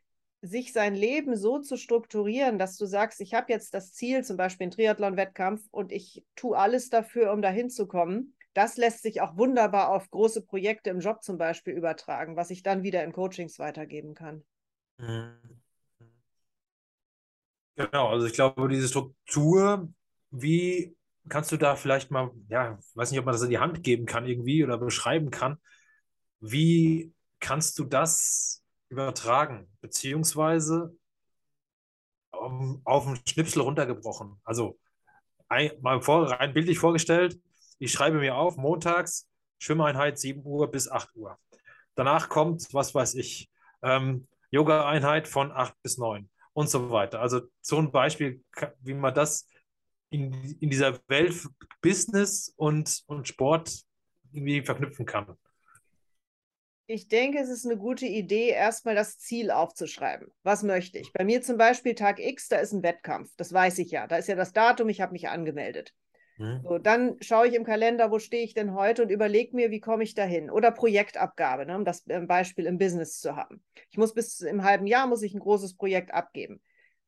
sich 0.44 0.74
sein 0.74 0.94
Leben 0.94 1.38
so 1.38 1.60
zu 1.60 1.78
strukturieren, 1.78 2.60
dass 2.60 2.76
du 2.76 2.86
sagst, 2.86 3.22
ich 3.22 3.34
habe 3.34 3.52
jetzt 3.52 3.74
das 3.74 3.94
Ziel, 3.94 4.26
zum 4.26 4.36
Beispiel 4.36 4.66
einen 4.66 4.72
Triathlon-Wettkampf, 4.72 5.64
und 5.72 5.92
ich 5.94 6.26
tue 6.36 6.58
alles 6.58 6.90
dafür, 6.90 7.32
um 7.32 7.42
dahin 7.42 7.70
zu 7.70 7.88
kommen, 7.88 8.36
das 8.54 8.78
lässt 8.78 9.02
sich 9.02 9.22
auch 9.22 9.38
wunderbar 9.38 9.90
auf 9.90 10.12
große 10.12 10.42
Projekte 10.46 10.90
im 10.90 11.00
Job 11.00 11.24
zum 11.24 11.38
Beispiel 11.38 11.74
übertragen, 11.74 12.36
was 12.36 12.52
ich 12.52 12.62
dann 12.62 12.84
wieder 12.84 13.04
in 13.04 13.14
Coachings 13.14 13.58
weitergeben 13.58 14.14
kann. 14.14 14.44
Mhm. 14.98 15.62
Genau, 17.76 18.10
also 18.10 18.28
ich 18.28 18.34
glaube, 18.34 18.68
diese 18.68 18.88
Struktur, 18.88 19.90
wie 20.30 20.96
kannst 21.30 21.52
du 21.52 21.58
da 21.58 21.76
vielleicht 21.76 22.12
mal, 22.12 22.32
ja, 22.50 22.78
weiß 22.94 23.10
nicht, 23.10 23.20
ob 23.20 23.26
man 23.26 23.34
das 23.34 23.42
in 23.42 23.50
die 23.50 23.60
Hand 23.60 23.82
geben 23.82 24.06
kann 24.06 24.28
irgendwie 24.28 24.64
oder 24.64 24.78
beschreiben 24.78 25.32
kann, 25.32 25.58
wie 26.40 27.14
kannst 27.40 27.80
du 27.80 27.86
das 27.86 28.63
übertragen, 28.94 29.68
beziehungsweise 29.82 30.96
um, 32.32 32.82
auf 32.86 33.06
den 33.06 33.20
Schnipsel 33.28 33.62
runtergebrochen? 33.62 34.40
Also 34.44 34.80
ein, 35.50 35.72
mal 35.82 36.02
vor, 36.02 36.30
rein 36.30 36.54
bildlich 36.54 36.80
vorgestellt, 36.80 37.40
ich 37.80 37.92
schreibe 37.92 38.20
mir 38.20 38.36
auf, 38.36 38.56
montags 38.56 39.28
Schwimmeinheit 39.58 40.20
7 40.20 40.46
Uhr 40.46 40.70
bis 40.70 40.90
8 40.90 41.16
Uhr. 41.16 41.38
Danach 41.96 42.30
kommt, 42.30 42.74
was 42.74 42.94
weiß 42.94 43.16
ich, 43.16 43.50
ähm, 43.82 44.28
Yoga-Einheit 44.52 45.28
von 45.28 45.52
8 45.52 45.74
bis 45.82 45.98
9 45.98 46.30
und 46.54 46.70
so 46.70 46.92
weiter. 46.92 47.20
Also 47.20 47.42
so 47.62 47.78
ein 47.78 47.92
Beispiel, 47.92 48.44
wie 48.82 48.94
man 48.94 49.14
das 49.14 49.48
in, 50.12 50.34
in 50.60 50.70
dieser 50.70 51.00
Welt 51.08 51.36
Business 51.82 52.54
und, 52.56 53.04
und 53.08 53.28
Sport 53.28 53.84
irgendwie 54.32 54.62
verknüpfen 54.62 55.06
kann. 55.06 55.36
Ich 56.86 57.08
denke, 57.08 57.40
es 57.40 57.50
ist 57.50 57.66
eine 57.66 57.78
gute 57.78 58.06
Idee, 58.06 58.50
erstmal 58.50 58.96
das 58.96 59.18
Ziel 59.18 59.52
aufzuschreiben. 59.52 60.28
Was 60.44 60.64
möchte 60.64 61.00
ich? 61.00 61.14
Bei 61.14 61.24
mir 61.24 61.42
zum 61.42 61.58
Beispiel 61.58 61.96
Tag 61.96 62.20
X, 62.20 62.50
da 62.50 62.58
ist 62.58 62.74
ein 62.74 62.84
Wettkampf. 62.84 63.32
Das 63.38 63.54
weiß 63.54 63.80
ich 63.80 63.92
ja. 63.92 64.06
Da 64.06 64.18
ist 64.18 64.28
ja 64.28 64.36
das 64.36 64.52
Datum, 64.52 64.90
ich 64.90 65.00
habe 65.00 65.14
mich 65.14 65.30
angemeldet. 65.30 65.94
Mhm. 66.38 66.62
So, 66.64 66.78
dann 66.80 67.16
schaue 67.22 67.48
ich 67.48 67.54
im 67.54 67.64
Kalender, 67.64 68.12
wo 68.12 68.20
stehe 68.20 68.44
ich 68.44 68.54
denn 68.54 68.74
heute 68.74 69.04
und 69.04 69.10
überlege 69.10 69.56
mir, 69.56 69.72
wie 69.72 69.80
komme 69.80 70.04
ich 70.04 70.14
dahin. 70.14 70.50
Oder 70.50 70.72
Projektabgabe, 70.72 71.66
ne, 71.66 71.76
um 71.76 71.86
das 71.86 72.06
äh, 72.08 72.20
Beispiel 72.20 72.66
im 72.66 72.78
Business 72.78 73.20
zu 73.20 73.36
haben. 73.36 73.64
Ich 73.90 73.98
muss 73.98 74.14
bis 74.14 74.42
im 74.42 74.64
halben 74.64 74.88
Jahr 74.88 75.08
muss 75.08 75.22
ich 75.22 75.34
ein 75.34 75.40
großes 75.40 75.78
Projekt 75.78 76.14
abgeben. 76.14 76.62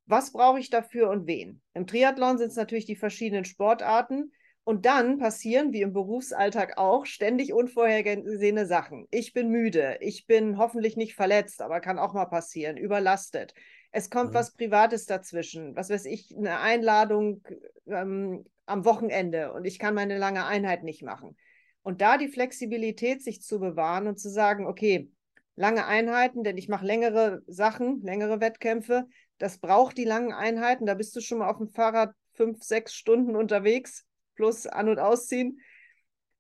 Was 0.06 0.32
brauche 0.32 0.60
ich 0.60 0.70
dafür 0.70 1.10
und 1.10 1.28
wen? 1.28 1.62
Im 1.74 1.88
Triathlon 1.88 2.38
sind 2.38 2.50
es 2.50 2.56
natürlich 2.56 2.86
die 2.86 2.96
verschiedenen 2.96 3.44
Sportarten. 3.44 4.32
Und 4.66 4.88
dann 4.88 5.20
passieren, 5.20 5.74
wie 5.74 5.82
im 5.84 5.94
Berufsalltag 5.94 6.80
auch, 6.80 7.06
ständig 7.06 7.54
unvorhergesehene 7.54 8.66
Sachen. 8.66 9.08
Ich 9.12 9.32
bin 9.32 9.50
müde, 9.50 10.00
ich 10.02 10.26
bin 10.26 10.58
hoffentlich 10.58 10.98
nicht 10.98 11.14
verletzt, 11.14 11.62
aber 11.62 11.82
kann 11.82 12.00
auch 12.00 12.14
mal 12.16 12.26
passieren, 12.26 12.76
überlastet. 12.76 13.54
Es 13.92 14.10
kommt 14.10 14.32
mhm. 14.32 14.34
was 14.34 14.56
Privates 14.56 15.06
dazwischen, 15.06 15.76
was 15.76 15.92
weiß 15.92 16.06
ich, 16.06 16.36
eine 16.36 16.60
Einladung 16.60 17.44
ähm, 17.86 18.44
am 18.66 18.86
Wochenende 18.86 19.54
und 19.54 19.66
ich 19.66 19.78
kann 19.78 19.94
meine 19.94 20.18
lange 20.18 20.46
Einheit 20.46 20.84
nicht 20.84 21.04
machen. 21.04 21.38
Und 21.84 22.02
da 22.02 22.18
die 22.18 22.30
Flexibilität 22.30 23.22
sich 23.22 23.44
zu 23.44 23.60
bewahren 23.60 24.08
und 24.08 24.20
zu 24.20 24.30
sagen, 24.30 24.66
okay, 24.66 25.12
lange 25.56 25.86
Einheiten, 25.86 26.44
denn 26.44 26.58
ich 26.58 26.70
mache 26.70 26.88
längere 26.88 27.44
Sachen, 27.46 28.02
längere 28.02 28.42
Wettkämpfe, 28.42 29.06
das 29.38 29.60
braucht 29.60 29.96
die 29.96 30.06
langen 30.06 30.34
Einheiten, 30.34 30.88
da 30.88 30.96
bist 30.96 31.16
du 31.16 31.22
schon 31.22 31.38
mal 31.38 31.52
auf 31.52 31.60
dem 31.60 31.70
Fahrrad 31.70 32.16
fünf, 32.34 32.64
sechs 32.64 32.96
Stunden 32.96 33.36
unterwegs 33.36 34.08
plus 34.36 34.68
an- 34.68 34.90
und 34.90 35.00
ausziehen. 35.00 35.60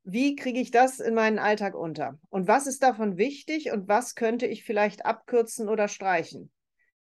Wie 0.04 0.36
kriege 0.36 0.60
ich 0.60 0.70
das 0.70 1.00
in 1.00 1.16
meinen 1.16 1.40
Alltag 1.40 1.74
unter? 1.74 2.20
Und 2.30 2.48
was 2.48 2.68
ist 2.68 2.84
davon 2.84 3.18
wichtig 3.18 3.72
und 3.72 3.88
was 3.88 4.14
könnte 4.14 4.46
ich 4.46 4.64
vielleicht 4.64 5.06
abkürzen 5.06 5.68
oder 5.68 5.88
streichen? 5.88 6.52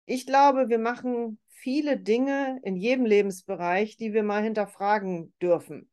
Ich 0.05 0.25
glaube, 0.25 0.67
wir 0.69 0.79
machen 0.79 1.39
viele 1.48 1.98
Dinge 1.98 2.60
in 2.63 2.75
jedem 2.75 3.05
Lebensbereich, 3.05 3.96
die 3.96 4.13
wir 4.13 4.24
mal 4.24 4.43
hinterfragen 4.43 5.34
dürfen. 5.41 5.89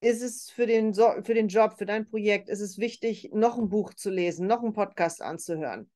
Ist 0.00 0.20
es 0.20 0.50
für 0.50 0.66
den, 0.66 0.94
für 0.94 1.34
den 1.34 1.48
Job, 1.48 1.78
für 1.78 1.86
dein 1.86 2.08
Projekt, 2.08 2.48
ist 2.48 2.60
es 2.60 2.78
wichtig, 2.78 3.30
noch 3.32 3.56
ein 3.56 3.68
Buch 3.68 3.94
zu 3.94 4.10
lesen, 4.10 4.46
noch 4.46 4.62
einen 4.62 4.72
Podcast 4.72 5.22
anzuhören? 5.22 5.90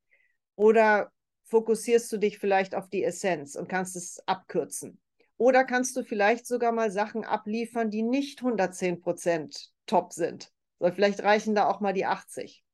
Oder 0.54 1.10
fokussierst 1.44 2.10
du 2.12 2.18
dich 2.18 2.38
vielleicht 2.38 2.74
auf 2.74 2.88
die 2.88 3.04
Essenz 3.04 3.56
und 3.56 3.68
kannst 3.68 3.96
es 3.96 4.22
abkürzen? 4.26 5.00
Oder 5.38 5.64
kannst 5.64 5.96
du 5.96 6.02
vielleicht 6.02 6.46
sogar 6.46 6.72
mal 6.72 6.90
Sachen 6.90 7.24
abliefern, 7.24 7.90
die 7.90 8.02
nicht 8.02 8.40
110 8.40 9.00
Prozent 9.00 9.70
top 9.86 10.12
sind? 10.12 10.50
Oder 10.78 10.92
vielleicht 10.92 11.22
reichen 11.22 11.54
da 11.54 11.68
auch 11.68 11.80
mal 11.80 11.92
die 11.92 12.06
80. 12.06 12.64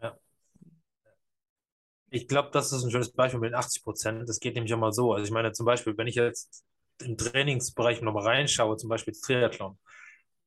Ja. 0.00 0.16
Ich 2.10 2.28
glaube, 2.28 2.50
das 2.52 2.72
ist 2.72 2.84
ein 2.84 2.90
schönes 2.90 3.12
Beispiel 3.12 3.40
mit 3.40 3.50
den 3.50 3.56
80 3.56 3.82
Prozent. 3.82 4.28
Das 4.28 4.38
geht 4.38 4.54
nämlich 4.54 4.72
auch 4.74 4.78
mal 4.78 4.92
so. 4.92 5.12
Also 5.12 5.24
ich 5.24 5.30
meine 5.30 5.52
zum 5.52 5.66
Beispiel, 5.66 5.96
wenn 5.96 6.06
ich 6.06 6.14
jetzt 6.14 6.64
im 7.00 7.16
Trainingsbereich 7.16 8.00
nochmal 8.00 8.24
reinschaue, 8.24 8.76
zum 8.76 8.88
Beispiel 8.88 9.14
Triathlon, 9.14 9.78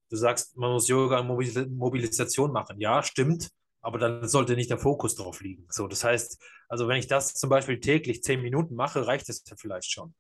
du 0.10 0.16
sagst, 0.16 0.56
man 0.56 0.72
muss 0.72 0.88
Yoga 0.88 1.20
und 1.20 1.28
Mobilisation 1.28 2.52
machen. 2.52 2.80
Ja, 2.80 3.04
stimmt, 3.04 3.50
aber 3.82 4.00
dann 4.00 4.28
sollte 4.28 4.56
nicht 4.56 4.70
der 4.70 4.78
Fokus 4.78 5.16
drauf 5.16 5.42
liegen. 5.42 5.68
So, 5.70 5.88
das 5.88 6.04
heißt, 6.04 6.42
also 6.70 6.88
wenn 6.88 6.98
ich 6.98 7.08
das 7.08 7.34
zum 7.34 7.50
Beispiel 7.50 7.80
täglich 7.80 8.24
zehn 8.24 8.42
Minuten 8.42 8.76
mache, 8.76 9.06
reicht 9.06 9.28
es 9.30 9.44
ja 9.48 9.56
vielleicht 9.58 9.92
schon. 9.92 10.16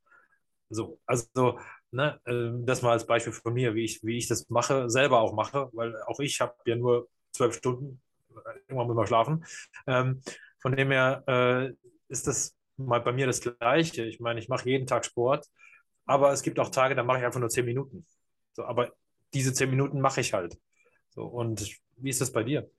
So, 0.69 0.99
also, 1.05 1.59
ne, 1.91 2.19
ähm, 2.25 2.65
das 2.65 2.81
mal 2.81 2.91
als 2.91 3.05
Beispiel 3.05 3.33
von 3.33 3.53
mir, 3.53 3.75
wie 3.75 3.83
ich, 3.85 4.03
wie 4.03 4.17
ich 4.17 4.27
das 4.27 4.49
mache, 4.49 4.89
selber 4.89 5.19
auch 5.21 5.33
mache, 5.33 5.69
weil 5.73 5.95
auch 6.03 6.19
ich 6.19 6.41
habe 6.41 6.55
ja 6.65 6.75
nur 6.75 7.07
zwölf 7.31 7.55
Stunden, 7.55 8.01
irgendwann 8.67 8.87
muss 8.87 8.95
man 8.95 9.07
schlafen. 9.07 9.45
Ähm, 9.87 10.21
von 10.59 10.75
dem 10.75 10.91
her 10.91 11.23
äh, 11.27 11.73
ist 12.07 12.27
das 12.27 12.55
mal 12.77 13.01
bei 13.01 13.11
mir 13.11 13.27
das 13.27 13.41
Gleiche. 13.41 14.03
Ich 14.05 14.19
meine, 14.19 14.39
ich 14.39 14.49
mache 14.49 14.69
jeden 14.69 14.87
Tag 14.87 15.05
Sport, 15.05 15.47
aber 16.05 16.31
es 16.31 16.41
gibt 16.41 16.59
auch 16.59 16.69
Tage, 16.69 16.95
da 16.95 17.03
mache 17.03 17.19
ich 17.19 17.25
einfach 17.25 17.39
nur 17.39 17.49
zehn 17.49 17.65
Minuten. 17.65 18.05
So, 18.53 18.65
aber 18.65 18.93
diese 19.33 19.53
zehn 19.53 19.69
Minuten 19.69 20.01
mache 20.01 20.21
ich 20.21 20.33
halt. 20.33 20.57
So, 21.09 21.23
und 21.25 21.77
wie 21.97 22.09
ist 22.09 22.21
das 22.21 22.31
bei 22.31 22.43
dir? 22.43 22.69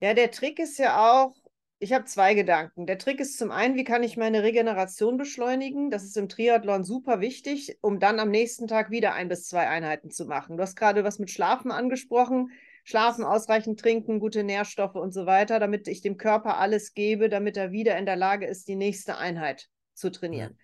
Ja, 0.00 0.14
der 0.14 0.30
Trick 0.30 0.58
ist 0.58 0.78
ja 0.78 1.12
auch, 1.12 1.34
ich 1.82 1.92
habe 1.92 2.04
zwei 2.04 2.34
Gedanken. 2.34 2.86
Der 2.86 2.96
Trick 2.96 3.18
ist 3.18 3.36
zum 3.36 3.50
einen, 3.50 3.74
wie 3.74 3.82
kann 3.82 4.04
ich 4.04 4.16
meine 4.16 4.44
Regeneration 4.44 5.16
beschleunigen? 5.16 5.90
Das 5.90 6.04
ist 6.04 6.16
im 6.16 6.28
Triathlon 6.28 6.84
super 6.84 7.20
wichtig, 7.20 7.76
um 7.80 7.98
dann 7.98 8.20
am 8.20 8.30
nächsten 8.30 8.68
Tag 8.68 8.90
wieder 8.90 9.14
ein 9.14 9.28
bis 9.28 9.48
zwei 9.48 9.66
Einheiten 9.66 10.08
zu 10.08 10.26
machen. 10.26 10.56
Du 10.56 10.62
hast 10.62 10.76
gerade 10.76 11.02
was 11.02 11.18
mit 11.18 11.32
Schlafen 11.32 11.72
angesprochen. 11.72 12.52
Schlafen, 12.84 13.24
ausreichend 13.24 13.80
trinken, 13.80 14.20
gute 14.20 14.44
Nährstoffe 14.44 14.94
und 14.94 15.12
so 15.12 15.26
weiter, 15.26 15.58
damit 15.58 15.88
ich 15.88 16.02
dem 16.02 16.18
Körper 16.18 16.58
alles 16.58 16.94
gebe, 16.94 17.28
damit 17.28 17.56
er 17.56 17.72
wieder 17.72 17.98
in 17.98 18.06
der 18.06 18.16
Lage 18.16 18.46
ist, 18.46 18.68
die 18.68 18.76
nächste 18.76 19.18
Einheit 19.18 19.68
zu 19.92 20.10
trainieren. 20.10 20.56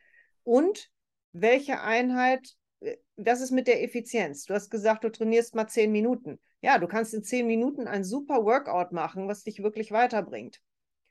Und 0.45 0.89
welche 1.33 1.81
Einheit, 1.81 2.49
äh, 2.79 2.97
das 3.17 3.41
ist 3.41 3.51
mit 3.51 3.67
der 3.67 3.83
Effizienz. 3.83 4.45
Du 4.45 4.55
hast 4.55 4.71
gesagt, 4.71 5.03
du 5.03 5.11
trainierst 5.11 5.57
mal 5.57 5.67
zehn 5.67 5.91
Minuten. 5.91 6.39
Ja, 6.61 6.79
du 6.79 6.87
kannst 6.87 7.13
in 7.13 7.25
zehn 7.25 7.49
Minuten 7.49 7.89
ein 7.89 8.05
super 8.05 8.45
Workout 8.45 8.93
machen, 8.93 9.27
was 9.27 9.43
dich 9.43 9.65
wirklich 9.65 9.91
weiterbringt. 9.91 10.61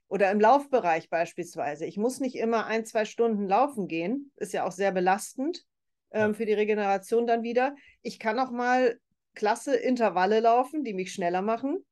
Oder 0.09 0.31
im 0.31 0.39
Laufbereich 0.39 1.09
beispielsweise. 1.09 1.85
Ich 1.85 1.97
muss 1.97 2.19
nicht 2.19 2.35
immer 2.35 2.65
ein, 2.65 2.85
zwei 2.85 3.05
Stunden 3.05 3.47
laufen 3.47 3.87
gehen. 3.87 4.31
Ist 4.37 4.53
ja 4.53 4.65
auch 4.65 4.71
sehr 4.71 4.91
belastend 4.91 5.65
ähm, 6.11 6.33
für 6.33 6.45
die 6.45 6.53
Regeneration 6.53 7.27
dann 7.27 7.43
wieder. 7.43 7.75
Ich 8.01 8.19
kann 8.19 8.39
auch 8.39 8.51
mal 8.51 8.99
klasse 9.33 9.75
Intervalle 9.75 10.39
laufen, 10.39 10.83
die 10.83 10.93
mich 10.93 11.13
schneller 11.13 11.41
machen. 11.41 11.85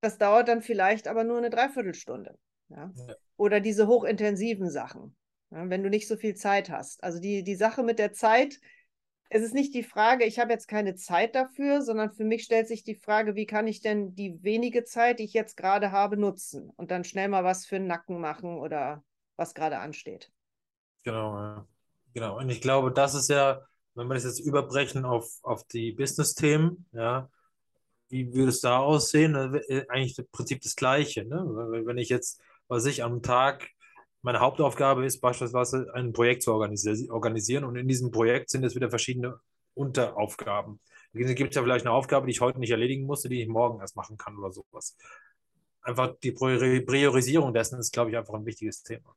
Das 0.00 0.18
dauert 0.18 0.48
dann 0.48 0.62
vielleicht 0.62 1.08
aber 1.08 1.24
nur 1.24 1.38
eine 1.38 1.50
Dreiviertelstunde. 1.50 2.38
Ja? 2.68 2.92
ja. 2.94 3.14
Oder 3.36 3.60
diese 3.60 3.86
hochintensiven 3.86 4.70
Sachen, 4.70 5.16
ja, 5.50 5.68
wenn 5.68 5.82
du 5.82 5.90
nicht 5.90 6.06
so 6.06 6.16
viel 6.16 6.34
Zeit 6.34 6.70
hast. 6.70 7.02
Also 7.02 7.20
die, 7.20 7.42
die 7.42 7.56
Sache 7.56 7.82
mit 7.82 7.98
der 7.98 8.12
Zeit 8.12 8.60
es 9.30 9.42
ist 9.42 9.54
nicht 9.54 9.74
die 9.74 9.82
Frage, 9.82 10.24
ich 10.24 10.38
habe 10.38 10.52
jetzt 10.52 10.68
keine 10.68 10.94
Zeit 10.94 11.34
dafür, 11.34 11.82
sondern 11.82 12.12
für 12.12 12.24
mich 12.24 12.44
stellt 12.44 12.68
sich 12.68 12.84
die 12.84 12.94
Frage, 12.94 13.34
wie 13.34 13.46
kann 13.46 13.66
ich 13.66 13.80
denn 13.80 14.14
die 14.14 14.42
wenige 14.42 14.84
Zeit, 14.84 15.18
die 15.18 15.24
ich 15.24 15.32
jetzt 15.32 15.56
gerade 15.56 15.92
habe, 15.92 16.16
nutzen 16.16 16.70
und 16.76 16.90
dann 16.90 17.04
schnell 17.04 17.28
mal 17.28 17.44
was 17.44 17.66
für 17.66 17.76
den 17.76 17.86
Nacken 17.86 18.20
machen 18.20 18.58
oder 18.58 19.02
was 19.36 19.54
gerade 19.54 19.78
ansteht. 19.78 20.30
Genau, 21.02 21.36
ja. 21.36 21.66
genau. 22.12 22.38
Und 22.38 22.48
ich 22.50 22.60
glaube, 22.60 22.92
das 22.92 23.14
ist 23.14 23.28
ja, 23.28 23.62
wenn 23.94 24.06
wir 24.06 24.14
das 24.14 24.24
jetzt 24.24 24.40
überbrechen 24.40 25.04
auf, 25.04 25.28
auf 25.42 25.64
die 25.64 25.92
Business-Themen, 25.92 26.86
ja, 26.92 27.28
wie 28.08 28.32
würde 28.32 28.50
es 28.50 28.60
da 28.60 28.78
aussehen? 28.78 29.34
Eigentlich 29.88 30.18
im 30.18 30.28
Prinzip 30.30 30.62
das 30.62 30.76
Gleiche. 30.76 31.24
Ne? 31.24 31.44
Wenn 31.84 31.98
ich 31.98 32.08
jetzt, 32.08 32.40
was 32.68 32.86
ich 32.86 33.02
am 33.02 33.22
Tag 33.22 33.68
meine 34.24 34.40
Hauptaufgabe 34.40 35.04
ist 35.04 35.20
beispielsweise 35.20 35.92
ein 35.92 36.14
Projekt 36.14 36.42
zu 36.42 36.52
organisieren 36.54 37.64
und 37.64 37.76
in 37.76 37.86
diesem 37.86 38.10
Projekt 38.10 38.48
sind 38.48 38.64
es 38.64 38.74
wieder 38.74 38.88
verschiedene 38.88 39.38
Unteraufgaben. 39.74 40.80
Da 41.12 41.32
gibt 41.34 41.50
es 41.50 41.56
ja 41.56 41.62
vielleicht 41.62 41.84
eine 41.84 41.94
Aufgabe, 41.94 42.26
die 42.26 42.32
ich 42.32 42.40
heute 42.40 42.58
nicht 42.58 42.70
erledigen 42.70 43.04
musste, 43.04 43.28
die 43.28 43.42
ich 43.42 43.48
morgen 43.48 43.80
erst 43.80 43.96
machen 43.96 44.16
kann 44.16 44.38
oder 44.38 44.50
sowas. 44.50 44.96
Einfach 45.82 46.14
die 46.22 46.32
Priorisierung 46.32 47.52
dessen 47.52 47.78
ist, 47.78 47.92
glaube 47.92 48.10
ich, 48.10 48.16
einfach 48.16 48.32
ein 48.32 48.46
wichtiges 48.46 48.82
Thema. 48.82 49.14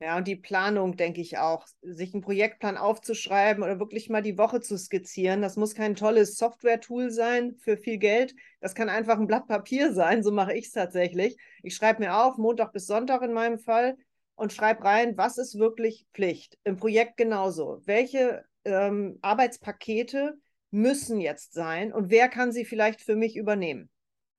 Ja, 0.00 0.16
und 0.16 0.26
die 0.26 0.36
Planung, 0.36 0.96
denke 0.96 1.20
ich 1.20 1.36
auch, 1.36 1.66
sich 1.82 2.14
einen 2.14 2.22
Projektplan 2.22 2.78
aufzuschreiben 2.78 3.62
oder 3.62 3.78
wirklich 3.78 4.08
mal 4.08 4.22
die 4.22 4.38
Woche 4.38 4.60
zu 4.60 4.78
skizzieren. 4.78 5.42
Das 5.42 5.56
muss 5.56 5.74
kein 5.74 5.94
tolles 5.94 6.38
Software-Tool 6.38 7.10
sein 7.10 7.54
für 7.58 7.76
viel 7.76 7.98
Geld. 7.98 8.34
Das 8.60 8.74
kann 8.74 8.88
einfach 8.88 9.18
ein 9.18 9.28
Blatt 9.28 9.46
Papier 9.46 9.92
sein. 9.92 10.22
So 10.22 10.32
mache 10.32 10.54
ich 10.54 10.66
es 10.66 10.72
tatsächlich. 10.72 11.36
Ich 11.62 11.76
schreibe 11.76 12.02
mir 12.02 12.16
auf, 12.16 12.38
Montag 12.38 12.72
bis 12.72 12.86
Sonntag 12.86 13.22
in 13.22 13.32
meinem 13.32 13.58
Fall, 13.58 13.96
und 14.34 14.52
schreibe 14.52 14.84
rein, 14.84 15.16
was 15.16 15.38
ist 15.38 15.58
wirklich 15.58 16.06
Pflicht. 16.14 16.58
Im 16.64 16.76
Projekt 16.76 17.16
genauso. 17.16 17.80
Welche 17.84 18.44
ähm, 18.64 19.18
Arbeitspakete 19.22 20.38
müssen 20.70 21.20
jetzt 21.20 21.52
sein 21.52 21.92
und 21.92 22.10
wer 22.10 22.28
kann 22.28 22.52
sie 22.52 22.64
vielleicht 22.64 23.00
für 23.00 23.16
mich 23.16 23.36
übernehmen? 23.36 23.90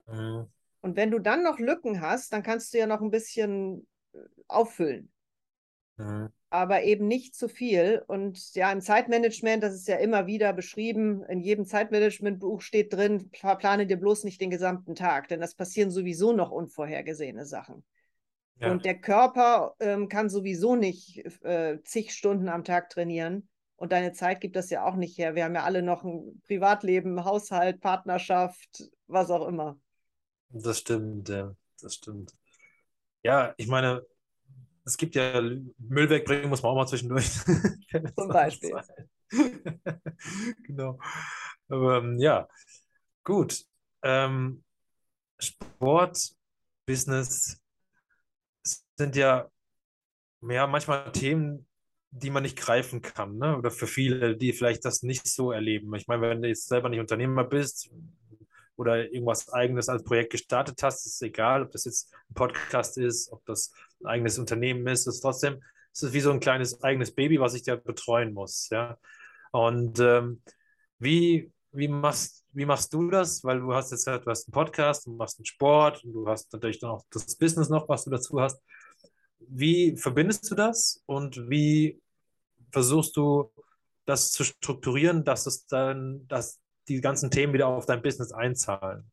Mhm. 0.08 0.48
Und 0.82 0.98
wenn 0.98 1.12
du 1.12 1.20
dann 1.20 1.44
noch 1.44 1.60
Lücken 1.60 2.02
hast, 2.02 2.34
dann 2.34 2.44
kannst 2.44 2.74
du 2.74 2.78
ja 2.78 2.88
noch 2.88 3.02
ein 3.02 3.12
bisschen 3.12 3.88
äh, 4.14 4.18
auffüllen. 4.48 5.12
Mhm. 5.98 6.30
Aber 6.50 6.84
eben 6.84 7.08
nicht 7.08 7.36
zu 7.36 7.48
viel. 7.48 8.04
Und 8.08 8.54
ja, 8.54 8.72
im 8.72 8.82
Zeitmanagement, 8.82 9.64
das 9.64 9.74
ist 9.74 9.88
ja 9.88 9.96
immer 9.96 10.28
wieder 10.28 10.54
beschrieben, 10.54 11.24
in 11.24 11.40
jedem 11.40 11.66
Zeitmanagementbuch 11.66 12.62
steht 12.62 12.94
drin, 12.94 13.30
plane 13.32 13.88
dir 13.88 13.98
bloß 13.98 14.24
nicht 14.24 14.42
den 14.42 14.50
gesamten 14.50 14.94
Tag, 14.94 15.30
denn 15.30 15.40
das 15.40 15.56
passieren 15.56 15.90
sowieso 15.90 16.34
noch 16.34 16.52
unvorhergesehene 16.52 17.46
Sachen. 17.46 17.84
Ja. 18.64 18.72
Und 18.72 18.86
der 18.86 18.98
Körper 18.98 19.76
ähm, 19.82 20.08
kann 20.08 20.30
sowieso 20.30 20.78
nicht 20.78 21.18
äh, 21.44 21.82
zig 21.84 22.14
Stunden 22.14 22.48
am 22.48 22.64
Tag 22.64 22.90
trainieren. 22.90 23.50
Und 23.76 23.92
deine 23.92 24.14
Zeit 24.14 24.40
gibt 24.40 24.56
das 24.56 24.70
ja 24.70 24.86
auch 24.86 24.96
nicht 24.96 25.18
her. 25.18 25.36
Wir 25.36 25.44
haben 25.44 25.56
ja 25.56 25.64
alle 25.64 25.82
noch 25.82 26.06
ein 26.06 26.42
Privatleben, 26.48 27.26
Haushalt, 27.26 27.82
Partnerschaft, 27.82 28.90
was 29.08 29.30
auch 29.30 29.46
immer. 29.46 29.78
Das 30.48 30.80
stimmt, 30.80 31.28
ja, 31.28 31.54
das 31.82 31.96
stimmt. 31.96 32.34
Ja, 33.24 33.54
ich 33.58 33.68
meine, 33.68 34.06
es 34.86 34.96
gibt 34.96 35.16
ja 35.16 35.42
Müll 35.42 36.10
wegbringen, 36.10 36.48
muss 36.48 36.64
man 36.64 36.72
auch 36.72 36.76
mal 36.76 36.88
zwischendurch. 36.88 37.30
Zum 38.16 38.30
Beispiel. 38.30 38.80
genau. 40.64 40.98
Aber, 41.68 41.98
ähm, 41.98 42.18
ja, 42.20 42.48
gut. 43.26 43.66
Ähm, 44.04 44.64
Sport, 45.38 46.34
Business 46.86 47.62
sind 49.04 49.16
ja, 49.16 49.50
ja 50.42 50.68
manchmal 50.68 51.12
Themen, 51.12 51.68
die 52.12 52.30
man 52.30 52.44
nicht 52.44 52.58
greifen 52.58 53.02
kann, 53.02 53.38
ne? 53.38 53.58
Oder 53.58 53.72
für 53.72 53.88
viele, 53.88 54.38
die 54.38 54.54
vielleicht 54.54 54.86
das 54.86 55.04
nicht 55.04 55.28
so 55.28 55.52
erleben. 55.52 55.94
Ich 55.96 56.08
meine, 56.08 56.22
wenn 56.22 56.42
du 56.42 56.48
jetzt 56.48 56.68
selber 56.68 56.90
nicht 56.90 57.00
Unternehmer 57.00 57.44
bist, 57.44 57.90
oder 58.76 59.12
irgendwas 59.12 59.52
eigenes 59.54 59.90
als 59.90 60.04
Projekt 60.04 60.32
gestartet 60.32 60.82
hast, 60.82 61.06
ist 61.06 61.22
egal, 61.22 61.64
ob 61.64 61.72
das 61.72 61.86
jetzt 61.86 62.14
ein 62.30 62.34
Podcast 62.34 62.98
ist, 62.98 63.32
ob 63.32 63.46
das 63.46 63.72
ein 64.02 64.08
eigenes 64.08 64.40
Unternehmen 64.40 64.88
ist, 64.88 65.08
ist 65.08 65.22
trotzdem, 65.22 65.62
es 65.92 66.04
ist 66.04 66.14
wie 66.14 66.22
so 66.22 66.32
ein 66.32 66.40
kleines 66.40 66.82
eigenes 66.84 67.14
Baby, 67.14 67.40
was 67.40 67.54
ich 67.54 67.64
da 67.64 67.76
betreuen 67.76 68.34
muss, 68.34 68.70
ja. 68.72 68.98
Und 69.52 70.00
ähm, 70.00 70.42
wie, 70.98 71.52
wie 71.72 71.88
machst, 71.88 72.46
wie 72.52 72.66
machst 72.66 72.94
du 72.94 73.10
das? 73.10 73.44
Weil 73.44 73.60
du 73.60 73.74
hast 73.74 73.92
jetzt 73.92 74.08
du 74.08 74.26
hast 74.26 74.48
einen 74.48 74.54
Podcast, 74.54 75.06
du 75.06 75.12
machst 75.12 75.38
einen 75.38 75.46
Sport 75.46 76.04
und 76.04 76.14
du 76.14 76.28
hast 76.28 76.52
natürlich 76.54 76.80
dann 76.80 76.92
auch 76.92 77.04
das 77.12 77.36
Business 77.36 77.70
noch, 77.70 77.88
was 77.88 78.06
du 78.06 78.10
dazu 78.10 78.42
hast. 78.42 78.60
Wie 79.50 79.98
verbindest 79.98 80.50
du 80.50 80.56
das 80.56 81.02
und 81.06 81.50
wie 81.50 82.02
versuchst 82.72 83.16
du 83.18 83.52
das 84.06 84.32
zu 84.32 84.44
strukturieren, 84.44 85.24
dass 85.24 85.46
es 85.46 85.66
dann, 85.66 86.28
dass 86.28 86.60
die 86.88 87.02
ganzen 87.02 87.32
Themen 87.32 87.54
wieder 87.54 87.68
auf 87.68 87.86
dein 87.86 88.02
Business 88.02 88.32
einzahlen? 88.32 89.10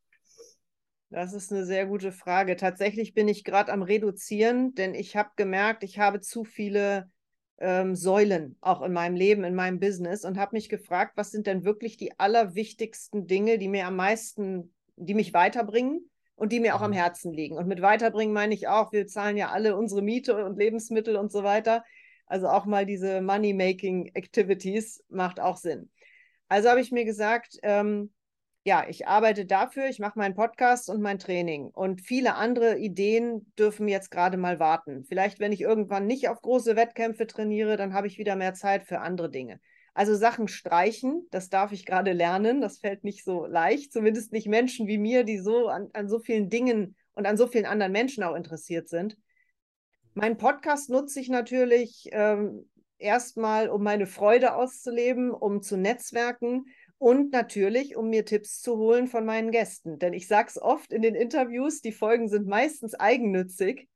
Das 1.10 1.32
ist 1.32 1.52
eine 1.52 1.66
sehr 1.66 1.86
gute 1.86 2.12
Frage. 2.12 2.56
Tatsächlich 2.56 3.14
bin 3.14 3.28
ich 3.28 3.44
gerade 3.44 3.72
am 3.72 3.82
Reduzieren, 3.82 4.74
denn 4.74 4.94
ich 4.94 5.16
habe 5.16 5.30
gemerkt, 5.36 5.82
ich 5.82 5.98
habe 5.98 6.20
zu 6.20 6.44
viele 6.44 7.10
ähm, 7.58 7.96
Säulen 7.96 8.56
auch 8.60 8.82
in 8.82 8.92
meinem 8.92 9.16
Leben, 9.16 9.44
in 9.44 9.54
meinem 9.54 9.80
Business 9.80 10.24
und 10.24 10.38
habe 10.38 10.56
mich 10.56 10.68
gefragt, 10.68 11.16
was 11.16 11.30
sind 11.30 11.46
denn 11.46 11.64
wirklich 11.64 11.96
die 11.96 12.18
allerwichtigsten 12.18 13.26
Dinge, 13.26 13.58
die 13.58 13.68
mir 13.68 13.86
am 13.86 13.96
meisten, 13.96 14.72
die 14.96 15.14
mich 15.14 15.34
weiterbringen 15.34 16.09
und 16.40 16.52
die 16.52 16.60
mir 16.60 16.74
auch 16.74 16.80
am 16.80 16.92
mhm. 16.92 16.96
Herzen 16.96 17.34
liegen. 17.34 17.58
Und 17.58 17.68
mit 17.68 17.82
weiterbringen 17.82 18.32
meine 18.32 18.54
ich 18.54 18.66
auch, 18.66 18.92
wir 18.92 19.06
zahlen 19.06 19.36
ja 19.36 19.50
alle 19.50 19.76
unsere 19.76 20.00
Miete 20.00 20.42
und 20.42 20.56
Lebensmittel 20.56 21.16
und 21.16 21.30
so 21.30 21.44
weiter. 21.44 21.84
Also 22.24 22.48
auch 22.48 22.64
mal 22.64 22.86
diese 22.86 23.20
Money-Making-Activities 23.20 25.04
macht 25.10 25.38
auch 25.38 25.58
Sinn. 25.58 25.90
Also 26.48 26.70
habe 26.70 26.80
ich 26.80 26.92
mir 26.92 27.04
gesagt, 27.04 27.58
ähm, 27.62 28.10
ja, 28.64 28.86
ich 28.88 29.06
arbeite 29.06 29.44
dafür, 29.44 29.88
ich 29.88 29.98
mache 29.98 30.18
meinen 30.18 30.34
Podcast 30.34 30.88
und 30.88 31.02
mein 31.02 31.18
Training. 31.18 31.66
Und 31.66 32.00
viele 32.00 32.36
andere 32.36 32.78
Ideen 32.78 33.52
dürfen 33.58 33.86
jetzt 33.86 34.10
gerade 34.10 34.38
mal 34.38 34.58
warten. 34.58 35.04
Vielleicht, 35.04 35.40
wenn 35.40 35.52
ich 35.52 35.60
irgendwann 35.60 36.06
nicht 36.06 36.30
auf 36.30 36.40
große 36.40 36.74
Wettkämpfe 36.74 37.26
trainiere, 37.26 37.76
dann 37.76 37.92
habe 37.92 38.06
ich 38.06 38.16
wieder 38.16 38.34
mehr 38.34 38.54
Zeit 38.54 38.84
für 38.84 39.00
andere 39.00 39.30
Dinge. 39.30 39.60
Also 40.00 40.14
Sachen 40.14 40.48
streichen, 40.48 41.26
das 41.30 41.50
darf 41.50 41.72
ich 41.72 41.84
gerade 41.84 42.14
lernen. 42.14 42.62
Das 42.62 42.78
fällt 42.78 43.04
nicht 43.04 43.22
so 43.22 43.44
leicht, 43.44 43.92
zumindest 43.92 44.32
nicht 44.32 44.48
Menschen 44.48 44.86
wie 44.86 44.96
mir, 44.96 45.24
die 45.24 45.36
so 45.36 45.68
an, 45.68 45.90
an 45.92 46.08
so 46.08 46.20
vielen 46.20 46.48
Dingen 46.48 46.96
und 47.12 47.26
an 47.26 47.36
so 47.36 47.46
vielen 47.46 47.66
anderen 47.66 47.92
Menschen 47.92 48.24
auch 48.24 48.34
interessiert 48.34 48.88
sind. 48.88 49.18
Mein 50.14 50.38
Podcast 50.38 50.88
nutze 50.88 51.20
ich 51.20 51.28
natürlich 51.28 52.08
ähm, 52.12 52.66
erstmal, 52.96 53.68
um 53.68 53.82
meine 53.82 54.06
Freude 54.06 54.54
auszuleben, 54.54 55.32
um 55.32 55.60
zu 55.60 55.76
netzwerken 55.76 56.64
und 56.96 57.30
natürlich, 57.30 57.94
um 57.94 58.08
mir 58.08 58.24
Tipps 58.24 58.62
zu 58.62 58.78
holen 58.78 59.06
von 59.06 59.26
meinen 59.26 59.50
Gästen. 59.50 59.98
Denn 59.98 60.14
ich 60.14 60.28
sage 60.28 60.48
es 60.48 60.56
oft 60.56 60.94
in 60.94 61.02
den 61.02 61.14
Interviews, 61.14 61.82
die 61.82 61.92
Folgen 61.92 62.30
sind 62.30 62.46
meistens 62.46 62.94
eigennützig, 62.94 63.86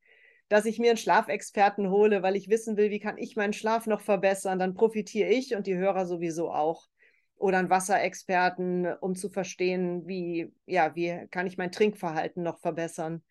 dass 0.48 0.66
ich 0.66 0.78
mir 0.78 0.90
einen 0.90 0.98
Schlafexperten 0.98 1.90
hole, 1.90 2.22
weil 2.22 2.36
ich 2.36 2.48
wissen 2.48 2.76
will, 2.76 2.90
wie 2.90 3.00
kann 3.00 3.18
ich 3.18 3.36
meinen 3.36 3.52
Schlaf 3.52 3.86
noch 3.86 4.00
verbessern. 4.00 4.58
Dann 4.58 4.74
profitiere 4.74 5.28
ich 5.28 5.54
und 5.54 5.66
die 5.66 5.76
Hörer 5.76 6.06
sowieso 6.06 6.50
auch. 6.50 6.88
Oder 7.36 7.58
einen 7.58 7.70
Wasserexperten, 7.70 8.86
um 9.00 9.14
zu 9.14 9.28
verstehen, 9.28 10.06
wie, 10.06 10.52
ja, 10.66 10.94
wie 10.94 11.26
kann 11.30 11.46
ich 11.46 11.58
mein 11.58 11.72
Trinkverhalten 11.72 12.42
noch 12.42 12.58
verbessern. 12.58 13.22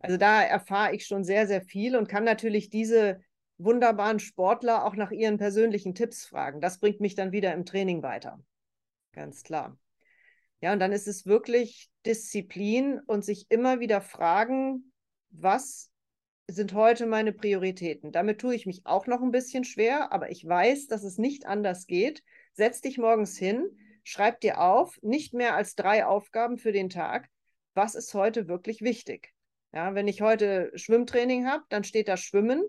Also 0.00 0.16
da 0.16 0.42
erfahre 0.42 0.94
ich 0.94 1.06
schon 1.06 1.24
sehr, 1.24 1.46
sehr 1.46 1.62
viel 1.62 1.96
und 1.96 2.08
kann 2.08 2.24
natürlich 2.24 2.70
diese 2.70 3.20
wunderbaren 3.58 4.18
Sportler 4.18 4.84
auch 4.84 4.96
nach 4.96 5.12
ihren 5.12 5.38
persönlichen 5.38 5.94
Tipps 5.94 6.24
fragen. 6.26 6.60
Das 6.60 6.78
bringt 6.78 7.00
mich 7.00 7.14
dann 7.14 7.32
wieder 7.32 7.54
im 7.54 7.64
Training 7.64 8.02
weiter. 8.02 8.40
Ganz 9.12 9.44
klar. 9.44 9.78
Ja, 10.60 10.72
und 10.72 10.80
dann 10.80 10.92
ist 10.92 11.08
es 11.08 11.26
wirklich 11.26 11.90
Disziplin 12.04 13.00
und 13.06 13.24
sich 13.24 13.46
immer 13.48 13.80
wieder 13.80 14.00
fragen, 14.00 14.92
was 15.30 15.91
sind 16.48 16.74
heute 16.74 17.06
meine 17.06 17.32
Prioritäten? 17.32 18.12
Damit 18.12 18.40
tue 18.40 18.54
ich 18.54 18.66
mich 18.66 18.82
auch 18.84 19.06
noch 19.06 19.22
ein 19.22 19.30
bisschen 19.30 19.64
schwer, 19.64 20.12
aber 20.12 20.30
ich 20.30 20.46
weiß, 20.46 20.86
dass 20.86 21.04
es 21.04 21.18
nicht 21.18 21.46
anders 21.46 21.86
geht. 21.86 22.22
Setz 22.52 22.80
dich 22.80 22.98
morgens 22.98 23.36
hin, 23.38 23.68
schreib 24.04 24.40
dir 24.40 24.60
auf, 24.60 24.98
nicht 25.02 25.34
mehr 25.34 25.54
als 25.54 25.74
drei 25.74 26.04
Aufgaben 26.04 26.58
für 26.58 26.72
den 26.72 26.90
Tag. 26.90 27.28
Was 27.74 27.94
ist 27.94 28.12
heute 28.14 28.48
wirklich 28.48 28.82
wichtig? 28.82 29.32
Ja, 29.72 29.94
wenn 29.94 30.08
ich 30.08 30.20
heute 30.20 30.70
Schwimmtraining 30.74 31.46
habe, 31.46 31.64
dann 31.70 31.84
steht 31.84 32.08
da 32.08 32.16
Schwimmen 32.16 32.62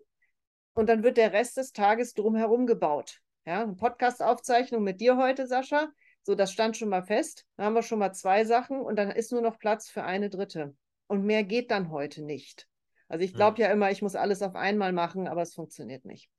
und 0.73 0.87
dann 0.87 1.03
wird 1.03 1.17
der 1.17 1.33
Rest 1.33 1.57
des 1.57 1.73
Tages 1.73 2.13
drumherum 2.13 2.65
gebaut. 2.65 3.19
Ja, 3.45 3.63
eine 3.63 3.75
Podcast-Aufzeichnung 3.75 4.83
mit 4.83 5.01
dir 5.01 5.17
heute, 5.17 5.47
Sascha. 5.47 5.89
So, 6.21 6.35
das 6.35 6.53
stand 6.53 6.77
schon 6.77 6.87
mal 6.87 7.03
fest. 7.03 7.45
Da 7.57 7.65
haben 7.65 7.73
wir 7.73 7.83
schon 7.83 7.99
mal 7.99 8.13
zwei 8.13 8.45
Sachen 8.45 8.79
und 8.79 8.95
dann 8.95 9.11
ist 9.11 9.33
nur 9.33 9.41
noch 9.41 9.59
Platz 9.59 9.89
für 9.89 10.03
eine 10.05 10.29
dritte. 10.29 10.73
Und 11.07 11.25
mehr 11.25 11.43
geht 11.43 11.69
dann 11.69 11.91
heute 11.91 12.23
nicht. 12.23 12.69
Also 13.13 13.25
ich 13.25 13.33
glaube 13.33 13.57
hm. 13.57 13.63
ja 13.63 13.71
immer, 13.71 13.91
ich 13.91 14.01
muss 14.01 14.15
alles 14.15 14.41
auf 14.41 14.55
einmal 14.55 14.91
machen, 14.91 15.27
aber 15.27 15.43
es 15.43 15.53
funktioniert 15.53 16.03
nicht. 16.03 16.29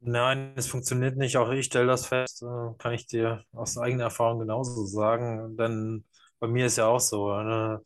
Nein, 0.00 0.52
es 0.56 0.66
funktioniert 0.66 1.16
nicht. 1.16 1.36
Auch 1.36 1.50
ich 1.52 1.66
stelle 1.66 1.86
das 1.86 2.06
fest, 2.06 2.42
äh, 2.42 2.74
kann 2.78 2.92
ich 2.92 3.06
dir 3.06 3.44
aus 3.52 3.78
eigener 3.78 4.04
Erfahrung 4.04 4.40
genauso 4.40 4.84
sagen. 4.84 5.56
Denn 5.56 6.04
bei 6.40 6.48
mir 6.48 6.66
ist 6.66 6.78
ja 6.78 6.86
auch 6.86 6.98
so. 6.98 7.32
Ne? 7.32 7.80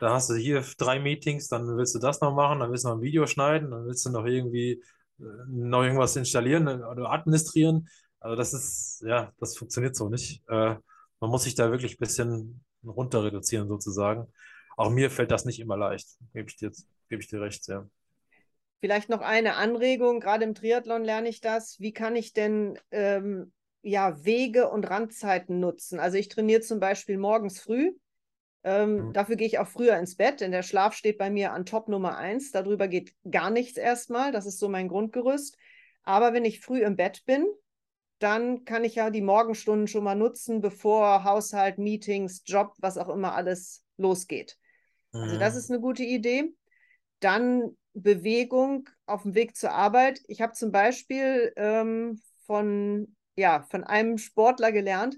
da 0.00 0.14
hast 0.14 0.30
du 0.30 0.34
hier 0.34 0.64
drei 0.78 0.98
Meetings, 0.98 1.46
dann 1.46 1.76
willst 1.76 1.94
du 1.94 2.00
das 2.00 2.20
noch 2.20 2.34
machen, 2.34 2.58
dann 2.58 2.70
willst 2.70 2.84
du 2.84 2.88
noch 2.88 2.96
ein 2.96 3.02
Video 3.02 3.26
schneiden, 3.26 3.70
dann 3.70 3.86
willst 3.86 4.04
du 4.06 4.10
noch 4.10 4.24
irgendwie 4.24 4.82
äh, 5.20 5.24
noch 5.46 5.84
irgendwas 5.84 6.16
installieren 6.16 6.66
äh, 6.66 6.82
oder 6.82 7.12
administrieren. 7.12 7.88
Also 8.18 8.34
das 8.34 8.52
ist, 8.52 9.04
ja, 9.06 9.32
das 9.38 9.56
funktioniert 9.56 9.94
so 9.94 10.08
nicht. 10.08 10.42
Äh, 10.48 10.74
man 11.20 11.30
muss 11.30 11.44
sich 11.44 11.54
da 11.54 11.70
wirklich 11.70 11.94
ein 11.94 12.00
bisschen 12.00 12.64
runter 12.82 13.22
reduzieren 13.22 13.68
sozusagen. 13.68 14.26
Auch 14.76 14.90
mir 14.90 15.10
fällt 15.10 15.30
das 15.30 15.44
nicht 15.44 15.60
immer 15.60 15.76
leicht, 15.76 16.08
gebe 16.32 16.48
ich 16.48 16.56
dir, 16.56 16.72
gebe 17.10 17.20
ich 17.20 17.28
dir 17.28 17.42
recht, 17.42 17.66
ja. 17.68 17.86
Vielleicht 18.80 19.10
noch 19.10 19.20
eine 19.20 19.56
Anregung, 19.56 20.20
gerade 20.20 20.44
im 20.44 20.54
Triathlon 20.54 21.04
lerne 21.04 21.28
ich 21.28 21.42
das. 21.42 21.78
Wie 21.80 21.92
kann 21.92 22.16
ich 22.16 22.32
denn 22.32 22.78
ähm, 22.90 23.52
ja, 23.82 24.24
Wege 24.24 24.70
und 24.70 24.88
Randzeiten 24.88 25.60
nutzen? 25.60 26.00
Also 26.00 26.16
ich 26.16 26.28
trainiere 26.28 26.62
zum 26.62 26.80
Beispiel 26.80 27.18
morgens 27.18 27.60
früh, 27.60 27.92
ähm, 28.62 29.06
mhm. 29.06 29.12
Dafür 29.12 29.36
gehe 29.36 29.46
ich 29.46 29.58
auch 29.58 29.68
früher 29.68 29.96
ins 29.98 30.16
Bett, 30.16 30.40
denn 30.40 30.52
der 30.52 30.62
Schlaf 30.62 30.94
steht 30.94 31.18
bei 31.18 31.30
mir 31.30 31.52
an 31.52 31.64
Top 31.64 31.88
Nummer 31.88 32.16
eins. 32.16 32.52
Darüber 32.52 32.88
geht 32.88 33.14
gar 33.30 33.50
nichts 33.50 33.78
erstmal. 33.78 34.32
Das 34.32 34.46
ist 34.46 34.58
so 34.58 34.68
mein 34.68 34.88
Grundgerüst. 34.88 35.56
Aber 36.02 36.32
wenn 36.32 36.44
ich 36.44 36.60
früh 36.60 36.82
im 36.82 36.96
Bett 36.96 37.24
bin, 37.24 37.46
dann 38.18 38.64
kann 38.64 38.84
ich 38.84 38.96
ja 38.96 39.08
die 39.08 39.22
Morgenstunden 39.22 39.86
schon 39.86 40.04
mal 40.04 40.14
nutzen, 40.14 40.60
bevor 40.60 41.24
Haushalt, 41.24 41.78
Meetings, 41.78 42.42
Job, 42.44 42.74
was 42.78 42.98
auch 42.98 43.08
immer 43.08 43.34
alles 43.34 43.82
losgeht. 43.96 44.58
Mhm. 45.12 45.20
Also 45.20 45.38
das 45.38 45.54
mhm. 45.54 45.58
ist 45.58 45.70
eine 45.70 45.80
gute 45.80 46.02
Idee. 46.02 46.52
Dann 47.20 47.76
Bewegung 47.94 48.88
auf 49.06 49.22
dem 49.22 49.34
Weg 49.34 49.56
zur 49.56 49.72
Arbeit. 49.72 50.20
Ich 50.26 50.40
habe 50.40 50.52
zum 50.52 50.72
Beispiel 50.72 51.52
ähm, 51.56 52.20
von, 52.46 53.14
ja, 53.36 53.62
von 53.70 53.84
einem 53.84 54.18
Sportler 54.18 54.72
gelernt, 54.72 55.16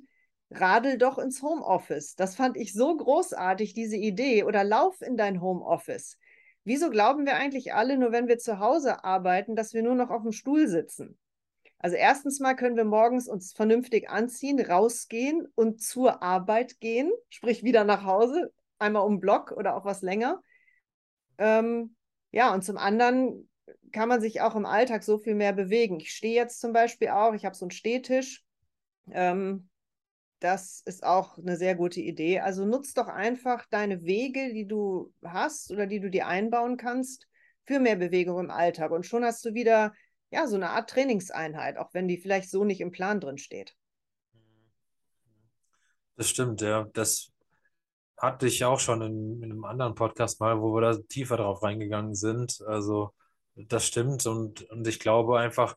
radel 0.51 0.99
doch 0.99 1.19
ins 1.19 1.43
Homeoffice. 1.43 2.15
Das 2.15 2.37
fand 2.37 2.57
ich 2.57 2.73
so 2.73 2.97
großartig, 2.97 3.75
diese 3.75 3.97
Idee. 3.97 4.45
Oder 4.45 4.65
lauf 4.65 5.01
in 5.01 5.17
dein 5.17 5.41
Homeoffice. 5.41 6.19
Wieso 6.65 6.91
glauben 6.91 7.27
wir 7.27 7.37
eigentlich 7.37 7.75
alle, 7.75 7.99
nur 7.99 8.12
wenn 8.12 8.29
wir 8.29 8.38
zu 8.38 8.59
Hause 8.59 9.05
arbeiten, 9.05 9.57
dass 9.57 9.75
wir 9.75 9.83
nur 9.83 9.95
noch 9.95 10.11
auf 10.11 10.23
dem 10.23 10.33
Stuhl 10.33 10.69
sitzen? 10.69 11.19
Also 11.79 11.97
erstens 11.97 12.38
mal 12.38 12.55
können 12.55 12.77
wir 12.77 12.85
morgens 12.85 13.29
uns 13.29 13.53
vernünftig 13.53 14.09
anziehen, 14.09 14.61
rausgehen 14.61 15.49
und 15.57 15.83
zur 15.83 16.23
Arbeit 16.23 16.79
gehen, 16.79 17.11
sprich 17.29 17.65
wieder 17.65 17.83
nach 17.83 18.05
Hause, 18.05 18.53
einmal 18.79 19.05
um 19.05 19.19
Block 19.19 19.51
oder 19.51 19.75
auch 19.75 19.85
was 19.85 20.03
länger. 20.03 20.41
Ähm, 21.38 21.97
ja, 22.31 22.55
und 22.55 22.62
zum 22.64 22.77
anderen 22.77 23.49
kann 23.92 24.09
man 24.09 24.21
sich 24.21 24.40
auch 24.40 24.57
im 24.57 24.66
Alltag 24.66 25.03
so 25.03 25.18
viel 25.18 25.35
mehr 25.35 25.53
bewegen. 25.53 26.01
Ich 26.01 26.12
stehe 26.12 26.35
jetzt 26.35 26.61
zum 26.61 26.73
Beispiel 26.73 27.09
auch, 27.09 27.35
ich 27.35 27.45
habe 27.45 27.55
so 27.55 27.64
einen 27.66 27.71
Stehtisch. 27.71 28.45
Ähm, 29.11 29.68
das 30.40 30.83
ist 30.87 31.05
auch 31.05 31.38
eine 31.38 31.57
sehr 31.57 31.77
gute 31.77 32.01
Idee. 32.01 32.40
Also 32.40 32.64
nutz 32.64 32.95
doch 32.95 33.09
einfach 33.09 33.66
deine 33.71 34.03
Wege, 34.03 34.53
die 34.53 34.66
du 34.66 35.12
hast 35.23 35.71
oder 35.71 35.87
die 35.87 36.01
du 36.01 36.11
dir 36.11 36.27
einbauen 36.27 36.77
kannst, 36.77 37.29
für 37.64 37.79
mehr 37.79 37.97
Bewegung 37.97 38.40
im 38.40 38.51
Alltag. 38.51 38.90
Und 38.90 39.07
schon 39.07 39.25
hast 39.25 39.45
du 39.45 39.55
wieder 39.55 39.92
ja 40.31 40.47
so 40.49 40.57
eine 40.57 40.71
Art 40.71 40.90
Trainingseinheit, 40.90 41.77
auch 41.77 41.95
wenn 41.95 42.09
die 42.09 42.18
vielleicht 42.18 42.51
so 42.51 42.64
nicht 42.64 42.81
im 42.81 42.90
Plan 42.90 43.21
drin 43.21 43.38
steht. 43.38 43.77
Das 46.16 46.29
stimmt, 46.29 46.61
ja. 46.61 46.88
Das 46.92 47.31
hatte 48.22 48.46
ich 48.46 48.64
auch 48.64 48.78
schon 48.78 49.02
in, 49.02 49.42
in 49.42 49.50
einem 49.50 49.64
anderen 49.64 49.94
Podcast 49.96 50.40
mal, 50.40 50.61
wo 50.62 50.74
wir 50.74 50.80
da 50.80 50.96
tiefer 51.08 51.37
drauf 51.37 51.62
reingegangen 51.62 52.14
sind. 52.14 52.62
Also 52.66 53.11
das 53.56 53.87
stimmt 53.87 54.26
und, 54.26 54.62
und 54.70 54.87
ich 54.87 55.00
glaube 55.00 55.38
einfach, 55.40 55.76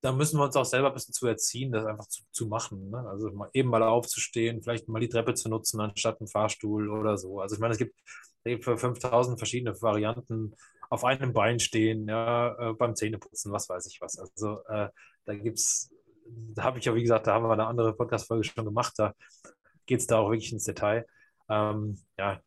da 0.00 0.12
müssen 0.12 0.38
wir 0.38 0.44
uns 0.44 0.56
auch 0.56 0.64
selber 0.64 0.88
ein 0.88 0.94
bisschen 0.94 1.14
zu 1.14 1.26
erziehen, 1.28 1.70
das 1.72 1.86
einfach 1.86 2.08
zu, 2.08 2.24
zu 2.32 2.48
machen. 2.48 2.90
Ne? 2.90 2.98
Also 3.08 3.30
mal, 3.30 3.48
eben 3.52 3.68
mal 3.68 3.82
aufzustehen, 3.84 4.62
vielleicht 4.62 4.88
mal 4.88 5.00
die 5.00 5.08
Treppe 5.08 5.34
zu 5.34 5.48
nutzen 5.48 5.80
anstatt 5.80 6.20
einen 6.20 6.28
Fahrstuhl 6.28 6.90
oder 6.90 7.16
so. 7.16 7.40
Also 7.40 7.54
ich 7.54 7.60
meine, 7.60 7.72
es 7.72 7.78
gibt 7.78 7.94
für 8.64 8.76
5000 8.76 9.38
verschiedene 9.38 9.80
Varianten 9.80 10.54
auf 10.90 11.04
einem 11.04 11.32
Bein 11.32 11.60
stehen, 11.60 12.08
ja, 12.08 12.70
äh, 12.70 12.72
beim 12.74 12.96
Zähneputzen, 12.96 13.52
was 13.52 13.68
weiß 13.68 13.86
ich 13.86 14.00
was. 14.00 14.18
Also 14.18 14.64
äh, 14.68 14.88
da 15.24 15.34
gibt 15.34 15.58
es, 15.58 15.90
da 16.26 16.64
habe 16.64 16.78
ich 16.78 16.84
ja, 16.84 16.94
wie 16.94 17.02
gesagt, 17.02 17.26
da 17.28 17.34
haben 17.34 17.44
wir 17.44 17.52
eine 17.52 17.66
andere 17.66 17.94
Podcast-Folge 17.94 18.44
schon 18.44 18.64
gemacht, 18.64 18.94
da 18.96 19.14
geht 19.86 20.00
es 20.00 20.06
da 20.06 20.18
auch 20.18 20.30
wirklich 20.30 20.52
ins 20.52 20.64
Detail. 20.64 21.06
Ähm, 21.48 21.98
ja, 22.18 22.40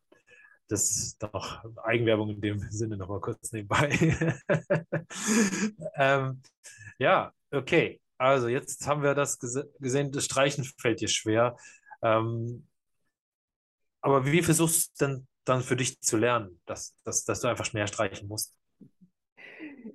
das 0.68 0.90
ist 0.92 1.22
noch 1.22 1.64
Eigenwerbung 1.84 2.30
in 2.30 2.42
dem 2.42 2.60
Sinne 2.72 2.98
nochmal 2.98 3.20
kurz 3.20 3.52
nebenbei. 3.52 3.90
ähm, 5.96 6.42
ja, 6.98 7.34
okay. 7.52 8.02
Also 8.18 8.48
jetzt 8.48 8.86
haben 8.88 9.04
wir 9.04 9.16
das 9.16 9.40
gesehen, 9.40 10.12
das 10.12 10.26
Streichen 10.26 10.64
fällt 10.64 11.02
dir 11.02 11.08
schwer. 11.08 11.58
Ähm, 12.02 12.68
aber 14.02 14.26
wie 14.26 14.42
versuchst 14.44 15.02
du 15.02 15.06
denn 15.06 15.28
dann 15.44 15.62
für 15.62 15.76
dich 15.76 16.00
zu 16.02 16.18
lernen, 16.18 16.62
dass, 16.66 16.96
dass, 17.04 17.26
dass 17.26 17.42
du 17.42 17.48
einfach 17.48 17.74
mehr 17.74 17.88
streichen 17.88 18.28
musst? 18.28 18.56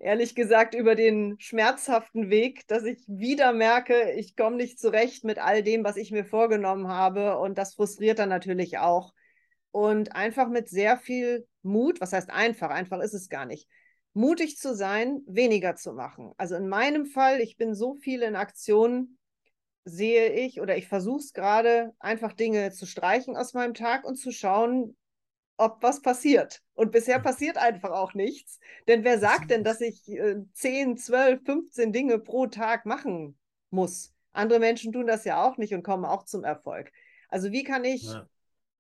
Ehrlich 0.01 0.35
gesagt, 0.35 0.75
über 0.75 0.95
den 0.95 1.37
schmerzhaften 1.39 2.31
Weg, 2.31 2.67
dass 2.69 2.85
ich 2.85 3.05
wieder 3.07 3.53
merke, 3.53 4.13
ich 4.13 4.37
komme 4.37 4.57
nicht 4.57 4.79
zurecht 4.79 5.25
mit 5.25 5.39
all 5.39 5.63
dem, 5.63 5.85
was 5.85 5.97
ich 5.97 6.11
mir 6.11 6.25
vorgenommen 6.25 6.89
habe. 6.89 7.39
Und 7.39 7.59
das 7.59 7.75
frustriert 7.75 8.19
dann 8.19 8.29
natürlich 8.29 8.79
auch. 8.79 9.13
Und 9.71 10.15
einfach 10.15 10.49
mit 10.49 10.69
sehr 10.69 10.97
viel 10.97 11.47
Mut, 11.63 12.01
was 12.01 12.13
heißt 12.13 12.31
einfach, 12.31 12.71
einfach 12.71 13.01
ist 13.01 13.15
es 13.15 13.29
gar 13.29 13.45
nicht, 13.45 13.69
mutig 14.15 14.57
zu 14.57 14.75
sein, 14.75 15.21
weniger 15.27 15.77
zu 15.77 15.93
machen. 15.93 16.33
Also 16.39 16.55
in 16.55 16.69
meinem 16.69 17.05
Fall, 17.05 17.41
ich 17.41 17.57
bin 17.57 17.75
so 17.75 17.95
viel 17.95 18.23
in 18.23 18.37
Aktion, 18.37 19.19
sehe 19.85 20.33
ich 20.33 20.61
oder 20.61 20.77
ich 20.77 20.89
versuche 20.89 21.21
es 21.21 21.33
gerade, 21.33 21.93
einfach 21.99 22.33
Dinge 22.33 22.73
zu 22.73 22.87
streichen 22.87 23.37
aus 23.37 23.53
meinem 23.53 23.75
Tag 23.75 24.05
und 24.05 24.17
zu 24.17 24.33
schauen, 24.33 24.97
ob 25.57 25.83
was 25.83 26.03
passiert. 26.03 26.63
Und 26.75 26.93
bisher 26.93 27.19
passiert 27.19 27.57
einfach 27.57 27.91
auch 27.91 28.15
nichts. 28.15 28.59
Denn 28.89 29.05
wer 29.05 29.19
sagt 29.19 29.51
denn, 29.51 29.65
dass 29.65 29.81
ich 29.81 30.09
äh, 30.09 30.37
10, 30.53 30.97
12, 30.97 31.43
15 31.45 31.93
Dinge 31.93 32.19
pro 32.19 32.47
Tag 32.47 32.87
machen 32.87 33.39
muss? 33.71 34.13
Andere 34.33 34.59
Menschen 34.59 34.93
tun 34.93 35.07
das 35.07 35.25
ja 35.25 35.43
auch 35.43 35.57
nicht 35.57 35.75
und 35.75 35.83
kommen 35.83 36.05
auch 36.05 36.25
zum 36.25 36.45
Erfolg. 36.45 36.93
Also 37.29 37.53
wie 37.53 37.65
kann 37.65 37.85
ich 37.85 38.05
ja 38.05 38.29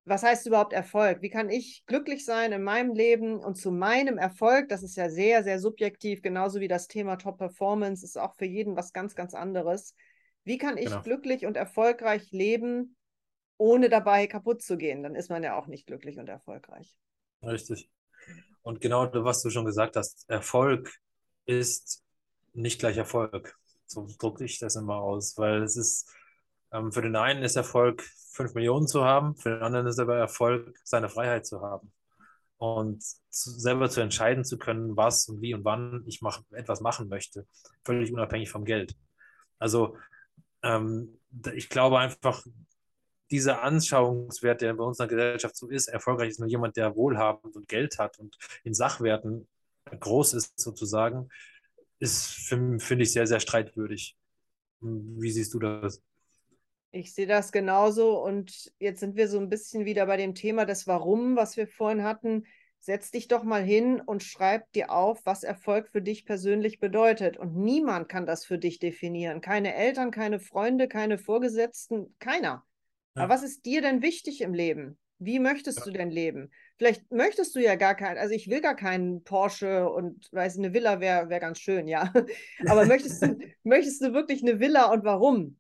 was 0.06 0.22
heißt 0.22 0.46
überhaupt 0.46 0.72
Erfolg? 0.72 1.20
Wie 1.20 1.30
kann 1.30 1.50
ich 1.50 1.84
glücklich 1.86 2.24
sein 2.24 2.52
in 2.52 2.62
meinem 2.62 2.94
Leben 2.94 3.40
und 3.40 3.56
zu 3.56 3.72
meinem 3.72 4.18
Erfolg? 4.18 4.68
Das 4.68 4.84
ist 4.84 4.96
ja 4.96 5.10
sehr, 5.10 5.42
sehr 5.42 5.58
subjektiv, 5.58 6.22
genauso 6.22 6.60
wie 6.60 6.68
das 6.68 6.86
Thema 6.86 7.16
Top 7.16 7.38
Performance 7.38 8.04
ist 8.04 8.16
auch 8.16 8.36
für 8.36 8.44
jeden 8.44 8.76
was 8.76 8.92
ganz, 8.92 9.16
ganz 9.16 9.34
anderes. 9.34 9.94
Wie 10.44 10.58
kann 10.58 10.78
ich 10.78 10.86
genau. 10.86 11.02
glücklich 11.02 11.44
und 11.44 11.56
erfolgreich 11.56 12.30
leben, 12.30 12.96
ohne 13.58 13.88
dabei 13.88 14.26
kaputt 14.26 14.62
zu 14.62 14.76
gehen? 14.76 15.02
Dann 15.02 15.14
ist 15.14 15.30
man 15.30 15.42
ja 15.42 15.58
auch 15.58 15.66
nicht 15.66 15.86
glücklich 15.86 16.18
und 16.18 16.28
erfolgreich. 16.28 16.96
Richtig. 17.42 17.90
Und 18.62 18.80
genau 18.80 19.08
was 19.24 19.42
du 19.42 19.50
schon 19.50 19.64
gesagt 19.64 19.96
hast, 19.96 20.28
Erfolg 20.28 20.92
ist 21.44 22.02
nicht 22.52 22.80
gleich 22.80 22.96
Erfolg. 22.96 23.56
So 23.86 24.08
drücke 24.18 24.44
ich 24.44 24.58
das 24.58 24.76
immer 24.76 24.96
aus, 24.96 25.38
weil 25.38 25.62
es 25.62 25.76
ist, 25.76 26.10
ähm, 26.72 26.90
für 26.90 27.02
den 27.02 27.16
einen 27.16 27.42
ist 27.42 27.56
Erfolg 27.56 28.02
5 28.32 28.54
Millionen 28.54 28.88
zu 28.88 29.04
haben, 29.04 29.36
für 29.36 29.50
den 29.50 29.62
anderen 29.62 29.86
ist 29.86 29.98
aber 29.98 30.16
Erfolg, 30.16 30.76
seine 30.84 31.08
Freiheit 31.08 31.46
zu 31.46 31.60
haben. 31.60 31.92
Und 32.58 33.02
zu, 33.28 33.50
selber 33.50 33.90
zu 33.90 34.00
entscheiden 34.00 34.44
zu 34.44 34.58
können, 34.58 34.96
was 34.96 35.28
und 35.28 35.42
wie 35.42 35.54
und 35.54 35.64
wann 35.64 36.02
ich 36.06 36.22
mach, 36.22 36.42
etwas 36.52 36.80
machen 36.80 37.08
möchte, 37.08 37.46
völlig 37.84 38.12
unabhängig 38.12 38.50
vom 38.50 38.64
Geld. 38.64 38.96
Also 39.58 39.96
ähm, 40.62 41.18
ich 41.54 41.68
glaube 41.68 41.98
einfach, 41.98 42.44
dieser 43.30 43.62
Anschauungswert, 43.62 44.60
der 44.60 44.74
bei 44.74 44.84
unserer 44.84 45.08
Gesellschaft 45.08 45.56
so 45.56 45.68
ist, 45.68 45.88
erfolgreich 45.88 46.30
ist 46.30 46.40
nur 46.40 46.48
jemand, 46.48 46.76
der 46.76 46.94
wohlhabend 46.94 47.56
und 47.56 47.68
Geld 47.68 47.98
hat 47.98 48.18
und 48.18 48.36
in 48.64 48.74
Sachwerten 48.74 49.48
groß 49.90 50.34
ist 50.34 50.58
sozusagen, 50.58 51.28
ist, 51.98 52.26
finde 52.78 53.02
ich, 53.02 53.12
sehr, 53.12 53.26
sehr 53.26 53.40
streitwürdig. 53.40 54.16
Wie 54.80 55.30
siehst 55.30 55.54
du 55.54 55.58
das? 55.58 56.02
Ich 56.92 57.14
sehe 57.14 57.26
das 57.26 57.52
genauso 57.52 58.22
und 58.22 58.72
jetzt 58.78 59.00
sind 59.00 59.16
wir 59.16 59.28
so 59.28 59.38
ein 59.38 59.50
bisschen 59.50 59.84
wieder 59.84 60.06
bei 60.06 60.16
dem 60.16 60.34
Thema 60.34 60.64
des 60.64 60.86
Warum, 60.86 61.36
was 61.36 61.56
wir 61.56 61.68
vorhin 61.68 62.04
hatten. 62.04 62.46
Setz 62.78 63.10
dich 63.10 63.26
doch 63.26 63.42
mal 63.42 63.62
hin 63.62 64.00
und 64.00 64.22
schreib 64.22 64.70
dir 64.72 64.92
auf, 64.92 65.20
was 65.24 65.42
Erfolg 65.42 65.88
für 65.88 66.00
dich 66.00 66.24
persönlich 66.24 66.78
bedeutet. 66.78 67.36
Und 67.36 67.56
niemand 67.56 68.08
kann 68.08 68.26
das 68.26 68.44
für 68.44 68.58
dich 68.58 68.78
definieren. 68.78 69.40
Keine 69.40 69.74
Eltern, 69.74 70.10
keine 70.10 70.38
Freunde, 70.38 70.86
keine 70.86 71.18
Vorgesetzten, 71.18 72.14
keiner. 72.18 72.64
Ja. 73.16 73.22
Aber 73.22 73.34
was 73.34 73.42
ist 73.42 73.64
dir 73.64 73.82
denn 73.82 74.02
wichtig 74.02 74.40
im 74.40 74.54
Leben? 74.54 74.98
Wie 75.18 75.38
möchtest 75.38 75.78
ja. 75.80 75.84
du 75.86 75.92
denn 75.92 76.10
leben? 76.10 76.50
Vielleicht 76.76 77.10
möchtest 77.10 77.56
du 77.56 77.60
ja 77.60 77.74
gar 77.74 77.94
keinen, 77.94 78.18
also 78.18 78.34
ich 78.34 78.50
will 78.50 78.60
gar 78.60 78.76
keinen 78.76 79.24
Porsche 79.24 79.88
und 79.88 80.28
weiß, 80.32 80.58
eine 80.58 80.74
Villa 80.74 81.00
wäre 81.00 81.30
wär 81.30 81.40
ganz 81.40 81.58
schön, 81.58 81.88
ja. 81.88 82.12
Aber 82.68 82.84
möchtest 82.84 83.22
du, 83.22 83.38
möchtest 83.64 84.02
du 84.02 84.12
wirklich 84.12 84.42
eine 84.42 84.60
Villa 84.60 84.92
und 84.92 85.04
warum? 85.04 85.56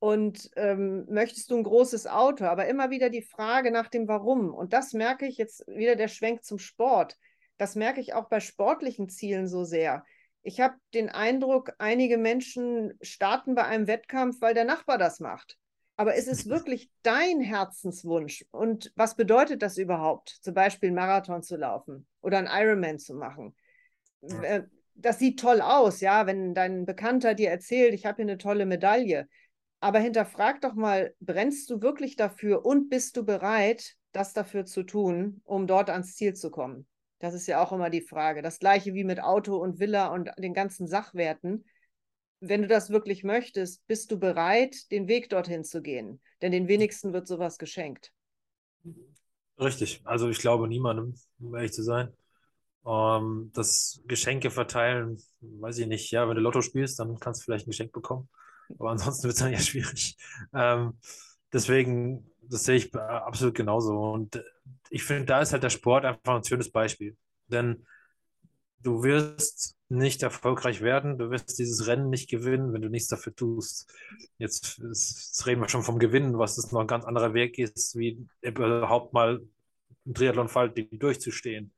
und 0.00 0.50
ähm, 0.56 1.04
möchtest 1.10 1.50
du 1.50 1.58
ein 1.58 1.62
großes 1.62 2.06
Auto, 2.06 2.46
aber 2.46 2.66
immer 2.66 2.90
wieder 2.90 3.10
die 3.10 3.22
Frage 3.22 3.70
nach 3.70 3.88
dem 3.88 4.08
Warum. 4.08 4.52
Und 4.52 4.72
das 4.72 4.94
merke 4.94 5.26
ich 5.26 5.36
jetzt 5.36 5.66
wieder 5.68 5.94
der 5.94 6.08
Schwenk 6.08 6.42
zum 6.42 6.58
Sport. 6.58 7.18
Das 7.58 7.74
merke 7.74 8.00
ich 8.00 8.14
auch 8.14 8.28
bei 8.30 8.40
sportlichen 8.40 9.10
Zielen 9.10 9.46
so 9.46 9.62
sehr. 9.62 10.04
Ich 10.42 10.58
habe 10.58 10.74
den 10.94 11.10
Eindruck, 11.10 11.72
einige 11.76 12.16
Menschen 12.16 12.94
starten 13.02 13.54
bei 13.54 13.64
einem 13.64 13.86
Wettkampf, 13.86 14.40
weil 14.40 14.54
der 14.54 14.64
Nachbar 14.64 14.96
das 14.96 15.20
macht. 15.20 15.58
Aber 16.00 16.14
ist 16.14 16.28
es 16.28 16.48
wirklich 16.48 16.90
dein 17.02 17.42
Herzenswunsch? 17.42 18.46
Und 18.52 18.90
was 18.96 19.16
bedeutet 19.16 19.60
das 19.60 19.76
überhaupt, 19.76 20.30
zum 20.40 20.54
Beispiel 20.54 20.86
einen 20.86 20.96
Marathon 20.96 21.42
zu 21.42 21.56
laufen 21.58 22.06
oder 22.22 22.38
einen 22.38 22.48
Ironman 22.50 22.98
zu 22.98 23.14
machen? 23.14 23.54
Äh, 24.22 24.62
das 24.94 25.18
sieht 25.18 25.40
toll 25.40 25.60
aus, 25.60 26.00
ja, 26.00 26.26
wenn 26.26 26.54
dein 26.54 26.86
Bekannter 26.86 27.34
dir 27.34 27.50
erzählt, 27.50 27.92
ich 27.92 28.06
habe 28.06 28.16
hier 28.16 28.24
eine 28.24 28.38
tolle 28.38 28.64
Medaille. 28.64 29.28
Aber 29.80 29.98
hinterfrag 29.98 30.62
doch 30.62 30.72
mal, 30.72 31.14
brennst 31.20 31.68
du 31.68 31.82
wirklich 31.82 32.16
dafür 32.16 32.64
und 32.64 32.88
bist 32.88 33.18
du 33.18 33.26
bereit, 33.26 33.96
das 34.12 34.32
dafür 34.32 34.64
zu 34.64 34.84
tun, 34.84 35.42
um 35.44 35.66
dort 35.66 35.90
ans 35.90 36.16
Ziel 36.16 36.32
zu 36.32 36.50
kommen? 36.50 36.86
Das 37.18 37.34
ist 37.34 37.46
ja 37.46 37.62
auch 37.62 37.72
immer 37.72 37.90
die 37.90 38.00
Frage. 38.00 38.40
Das 38.40 38.58
gleiche 38.58 38.94
wie 38.94 39.04
mit 39.04 39.22
Auto 39.22 39.58
und 39.58 39.80
Villa 39.80 40.06
und 40.06 40.30
den 40.38 40.54
ganzen 40.54 40.86
Sachwerten. 40.86 41.66
Wenn 42.40 42.62
du 42.62 42.68
das 42.68 42.90
wirklich 42.90 43.22
möchtest, 43.22 43.86
bist 43.86 44.10
du 44.10 44.18
bereit, 44.18 44.90
den 44.90 45.08
Weg 45.08 45.28
dorthin 45.28 45.64
zu 45.64 45.82
gehen? 45.82 46.20
Denn 46.42 46.52
den 46.52 46.68
wenigsten 46.68 47.12
wird 47.12 47.26
sowas 47.26 47.58
geschenkt. 47.58 48.12
Richtig. 49.58 50.00
Also 50.04 50.28
ich 50.30 50.38
glaube 50.38 50.66
niemandem, 50.68 51.14
um 51.38 51.54
ehrlich 51.54 51.72
zu 51.72 51.82
sein. 51.82 52.12
Ähm, 52.86 53.50
das 53.54 54.00
Geschenke 54.06 54.50
verteilen, 54.50 55.18
weiß 55.40 55.78
ich 55.78 55.86
nicht. 55.86 56.10
Ja, 56.10 56.28
wenn 56.28 56.36
du 56.36 56.40
Lotto 56.40 56.62
spielst, 56.62 56.98
dann 56.98 57.18
kannst 57.18 57.42
du 57.42 57.44
vielleicht 57.44 57.66
ein 57.66 57.70
Geschenk 57.70 57.92
bekommen. 57.92 58.28
Aber 58.78 58.90
ansonsten 58.90 59.24
wird 59.24 59.34
es 59.34 59.40
dann 59.40 59.52
ja 59.52 59.58
schwierig. 59.60 60.16
Ähm, 60.54 60.98
deswegen, 61.52 62.30
das 62.42 62.64
sehe 62.64 62.76
ich 62.76 62.94
absolut 62.94 63.54
genauso. 63.54 63.98
Und 64.12 64.42
ich 64.88 65.04
finde, 65.04 65.26
da 65.26 65.40
ist 65.40 65.52
halt 65.52 65.62
der 65.62 65.70
Sport 65.70 66.04
einfach 66.04 66.36
ein 66.36 66.44
schönes 66.44 66.70
Beispiel. 66.70 67.16
Denn 67.48 67.84
du 68.80 69.02
wirst 69.02 69.76
nicht 69.90 70.22
erfolgreich 70.22 70.82
werden, 70.82 71.18
du 71.18 71.30
wirst 71.30 71.58
dieses 71.58 71.86
Rennen 71.88 72.10
nicht 72.10 72.30
gewinnen, 72.30 72.72
wenn 72.72 72.82
du 72.82 72.88
nichts 72.88 73.08
dafür 73.08 73.34
tust. 73.34 73.92
Jetzt, 74.38 74.78
jetzt 74.78 75.46
reden 75.46 75.60
wir 75.60 75.68
schon 75.68 75.82
vom 75.82 75.98
Gewinnen, 75.98 76.38
was 76.38 76.58
es 76.58 76.70
noch 76.70 76.80
ein 76.80 76.86
ganz 76.86 77.04
anderer 77.04 77.34
Weg 77.34 77.58
ist, 77.58 77.98
wie 77.98 78.24
überhaupt 78.40 79.12
mal 79.12 79.40
im 80.06 80.14
Triathlon-Fall 80.14 80.70
durchzustehen. 80.70 81.72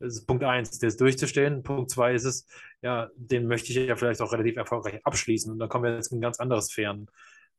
Das 0.00 0.14
ist 0.14 0.26
Punkt 0.26 0.42
eins, 0.42 0.76
das 0.80 0.96
durchzustehen. 0.96 1.62
Punkt 1.62 1.88
zwei 1.90 2.14
ist 2.14 2.24
es, 2.24 2.46
ja, 2.82 3.08
den 3.14 3.46
möchte 3.46 3.70
ich 3.70 3.76
ja 3.76 3.94
vielleicht 3.94 4.20
auch 4.20 4.32
relativ 4.32 4.56
erfolgreich 4.56 5.00
abschließen. 5.06 5.52
Und 5.52 5.60
da 5.60 5.68
kommen 5.68 5.84
wir 5.84 5.94
jetzt 5.94 6.10
in 6.10 6.20
ganz 6.20 6.40
andere 6.40 6.60
Sphären 6.60 7.08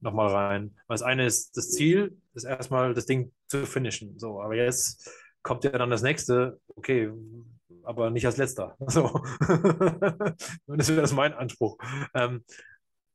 nochmal 0.02 0.28
rein. 0.28 0.76
Das 0.90 1.02
eine 1.02 1.26
ist 1.26 1.56
das 1.56 1.72
Ziel, 1.72 2.18
ist 2.34 2.44
erstmal 2.44 2.94
das 2.94 3.06
Ding 3.06 3.32
zu 3.48 3.66
finishen. 3.66 4.20
So, 4.20 4.42
aber 4.42 4.56
jetzt 4.56 5.10
kommt 5.44 5.64
ja 5.64 5.72
dann 5.72 5.90
das 5.90 6.02
nächste, 6.02 6.60
okay, 6.76 7.10
aber 7.84 8.10
nicht 8.10 8.26
als 8.26 8.38
letzter. 8.38 8.76
So. 8.88 9.22
das 10.68 10.90
wäre 10.90 11.02
das 11.02 11.14
mein 11.14 11.34
Anspruch. 11.34 11.78
Ähm, 12.14 12.44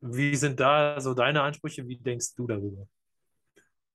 wie 0.01 0.35
sind 0.37 0.61
da 0.61 1.01
so 1.01 1.15
deine 1.15 1.43
Ansprüche? 1.43 1.87
Wie 1.87 1.97
denkst 1.97 2.35
du 2.35 2.47
darüber? 2.47 2.87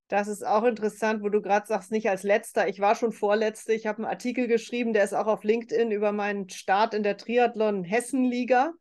Das 0.09 0.27
ist 0.27 0.45
auch 0.45 0.63
interessant, 0.63 1.23
wo 1.23 1.29
du 1.29 1.41
gerade 1.41 1.65
sagst, 1.65 1.91
nicht 1.91 2.09
als 2.09 2.23
letzter. 2.23 2.67
Ich 2.67 2.79
war 2.79 2.95
schon 2.95 3.11
vorletzte. 3.11 3.73
Ich 3.73 3.87
habe 3.87 3.99
einen 3.99 4.05
Artikel 4.05 4.47
geschrieben, 4.47 4.93
der 4.93 5.03
ist 5.03 5.13
auch 5.13 5.27
auf 5.27 5.43
LinkedIn 5.43 5.91
über 5.91 6.11
meinen 6.11 6.49
Start 6.49 6.93
in 6.93 7.03
der 7.03 7.17
Triathlon 7.17 7.83
Hessen-Liga. 7.83 8.73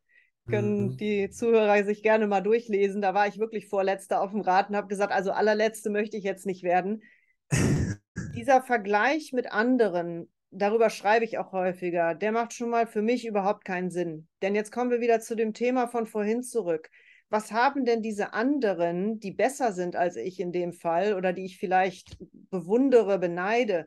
Können 0.49 0.89
mhm. 0.89 0.97
die 0.97 1.31
Zuhörer 1.31 1.85
sich 1.85 2.03
gerne 2.03 2.27
mal 2.27 2.41
durchlesen. 2.41 3.01
Da 3.01 3.15
war 3.15 3.29
ich 3.29 3.39
wirklich 3.39 3.69
vorletzter 3.69 4.21
auf 4.21 4.33
dem 4.33 4.41
Rad 4.41 4.69
und 4.69 4.77
habe 4.77 4.89
gesagt, 4.89 5.13
also 5.13 5.31
allerletzte 5.31 5.89
möchte 5.89 6.17
ich 6.17 6.25
jetzt 6.25 6.47
nicht 6.47 6.65
werden. 6.65 7.03
Dieser 8.35 8.61
Vergleich 8.61 9.33
mit 9.33 9.53
anderen, 9.53 10.29
darüber 10.53 10.91
schreibe 10.91 11.25
ich 11.25 11.39
auch 11.39 11.53
häufiger, 11.53 12.15
der 12.15 12.31
macht 12.31 12.53
schon 12.53 12.71
mal 12.71 12.87
für 12.87 13.03
mich 13.03 13.27
überhaupt 13.27 13.65
keinen 13.65 13.91
Sinn. 13.91 14.29
Denn 14.43 14.55
jetzt 14.55 14.71
kommen 14.71 14.91
wir 14.91 15.01
wieder 15.01 15.21
zu 15.21 15.35
dem 15.35 15.55
Thema 15.55 15.89
von 15.89 16.07
vorhin 16.07 16.43
zurück. 16.43 16.91
Was 17.31 17.51
haben 17.51 17.87
denn 17.87 18.03
diese 18.03 18.35
anderen, 18.35 19.19
die 19.19 19.33
besser 19.33 19.73
sind 19.73 19.97
als 19.97 20.17
ich 20.17 20.39
in 20.39 20.53
dem 20.53 20.75
Fall 20.75 21.15
oder 21.15 21.33
die 21.33 21.47
ich 21.47 21.59
vielleicht 21.59 22.19
bewundere, 22.51 23.19
beneide, 23.19 23.87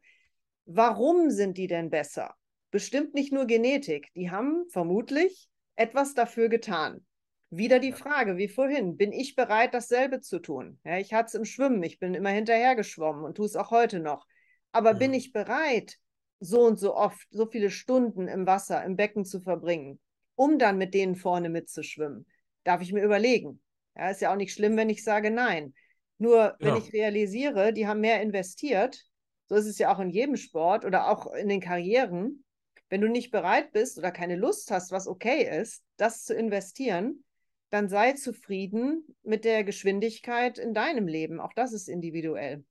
warum 0.65 1.29
sind 1.29 1.57
die 1.57 1.67
denn 1.67 1.91
besser? 1.91 2.33
Bestimmt 2.71 3.13
nicht 3.13 3.31
nur 3.31 3.45
Genetik. 3.45 4.09
Die 4.15 4.31
haben 4.31 4.65
vermutlich 4.69 5.47
etwas 5.75 6.15
dafür 6.15 6.49
getan. 6.49 7.05
Wieder 7.51 7.79
die 7.79 7.93
Frage, 7.93 8.37
wie 8.37 8.47
vorhin, 8.47 8.97
bin 8.97 9.11
ich 9.13 9.35
bereit, 9.35 9.75
dasselbe 9.75 10.19
zu 10.19 10.39
tun? 10.39 10.79
Ja, 10.83 10.97
ich 10.97 11.13
hatte 11.13 11.27
es 11.27 11.33
im 11.35 11.45
Schwimmen, 11.45 11.83
ich 11.83 11.99
bin 11.99 12.15
immer 12.15 12.31
hinterher 12.31 12.75
geschwommen 12.75 13.23
und 13.23 13.37
tue 13.37 13.45
es 13.45 13.55
auch 13.55 13.69
heute 13.69 13.99
noch. 13.99 14.25
Aber 14.71 14.95
mhm. 14.95 14.99
bin 14.99 15.13
ich 15.13 15.31
bereit, 15.31 15.99
so 16.45 16.61
und 16.61 16.77
so 16.77 16.95
oft, 16.95 17.27
so 17.31 17.45
viele 17.45 17.69
Stunden 17.69 18.27
im 18.27 18.45
Wasser, 18.45 18.83
im 18.83 18.95
Becken 18.95 19.25
zu 19.25 19.41
verbringen, 19.41 19.99
um 20.35 20.59
dann 20.59 20.77
mit 20.77 20.93
denen 20.93 21.15
vorne 21.15 21.49
mitzuschwimmen. 21.49 22.25
Darf 22.63 22.81
ich 22.81 22.93
mir 22.93 23.03
überlegen. 23.03 23.61
Ja, 23.95 24.09
ist 24.09 24.21
ja 24.21 24.31
auch 24.31 24.37
nicht 24.37 24.53
schlimm, 24.53 24.77
wenn 24.77 24.89
ich 24.89 25.03
sage 25.03 25.31
nein. 25.31 25.73
Nur 26.17 26.55
wenn 26.59 26.75
ja. 26.75 26.77
ich 26.77 26.93
realisiere, 26.93 27.73
die 27.73 27.87
haben 27.87 28.01
mehr 28.01 28.21
investiert, 28.21 29.03
so 29.47 29.55
ist 29.55 29.65
es 29.65 29.77
ja 29.77 29.93
auch 29.93 29.99
in 29.99 30.09
jedem 30.09 30.37
Sport 30.37 30.85
oder 30.85 31.09
auch 31.09 31.33
in 31.33 31.49
den 31.49 31.59
Karrieren. 31.59 32.43
Wenn 32.89 33.01
du 33.01 33.09
nicht 33.09 33.31
bereit 33.31 33.71
bist 33.71 33.97
oder 33.97 34.11
keine 34.11 34.35
Lust 34.35 34.71
hast, 34.71 34.91
was 34.91 35.07
okay 35.07 35.59
ist, 35.61 35.83
das 35.97 36.23
zu 36.23 36.33
investieren, 36.33 37.23
dann 37.69 37.89
sei 37.89 38.13
zufrieden 38.13 39.15
mit 39.23 39.43
der 39.43 39.63
Geschwindigkeit 39.63 40.57
in 40.57 40.73
deinem 40.73 41.07
Leben. 41.07 41.39
Auch 41.39 41.53
das 41.53 41.73
ist 41.73 41.89
individuell. 41.89 42.63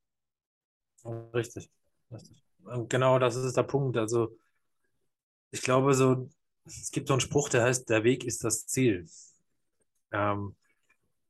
Richtig. 1.33 1.69
Richtig 2.11 2.44
genau 2.87 3.19
das 3.19 3.35
ist 3.35 3.57
der 3.57 3.63
Punkt. 3.63 3.97
Also 3.97 4.37
ich 5.51 5.61
glaube, 5.61 5.93
so, 5.93 6.29
es 6.65 6.91
gibt 6.91 7.07
so 7.07 7.13
einen 7.13 7.21
Spruch, 7.21 7.49
der 7.49 7.63
heißt, 7.63 7.89
der 7.89 8.03
Weg 8.03 8.23
ist 8.23 8.43
das 8.43 8.67
Ziel. 8.67 9.07
Ähm, 10.11 10.55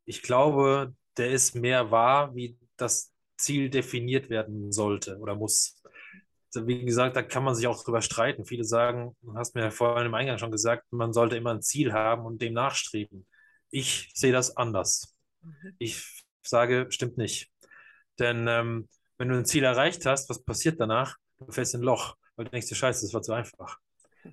ich 0.05 0.21
glaube, 0.21 0.95
der 1.17 1.31
ist 1.31 1.55
mehr 1.55 1.91
wahr, 1.91 2.35
wie 2.35 2.57
das 2.77 3.13
Ziel 3.37 3.69
definiert 3.69 4.29
werden 4.29 4.71
sollte 4.71 5.17
oder 5.17 5.35
muss. 5.35 5.81
Wie 6.53 6.85
gesagt, 6.85 7.17
da 7.17 7.21
kann 7.21 7.43
man 7.43 7.53
sich 7.53 7.67
auch 7.67 7.83
drüber 7.83 8.01
streiten. 8.01 8.45
Viele 8.45 8.63
sagen, 8.63 9.15
du 9.21 9.35
hast 9.35 9.55
mir 9.55 9.71
vorhin 9.71 10.05
im 10.05 10.13
Eingang 10.13 10.37
schon 10.37 10.51
gesagt, 10.51 10.85
man 10.91 11.11
sollte 11.11 11.35
immer 11.35 11.53
ein 11.53 11.61
Ziel 11.61 11.91
haben 11.91 12.25
und 12.25 12.41
dem 12.41 12.53
nachstreben. 12.53 13.27
Ich 13.71 14.09
sehe 14.13 14.31
das 14.31 14.55
anders. 14.55 15.15
Mhm. 15.41 15.75
Ich 15.79 16.23
sage, 16.43 16.87
stimmt 16.89 17.17
nicht. 17.17 17.51
Denn 18.19 18.47
ähm, 18.47 18.87
wenn 19.17 19.29
du 19.29 19.35
ein 19.35 19.45
Ziel 19.45 19.63
erreicht 19.63 20.05
hast, 20.05 20.29
was 20.29 20.43
passiert 20.43 20.79
danach? 20.79 21.17
Du 21.39 21.51
fällst 21.51 21.73
in 21.73 21.81
ein 21.81 21.83
Loch, 21.83 22.17
weil 22.35 22.45
du 22.45 22.51
denkst 22.51 22.73
scheiße, 22.73 23.05
das 23.05 23.13
war 23.13 23.21
zu 23.21 23.33
einfach. 23.33 23.79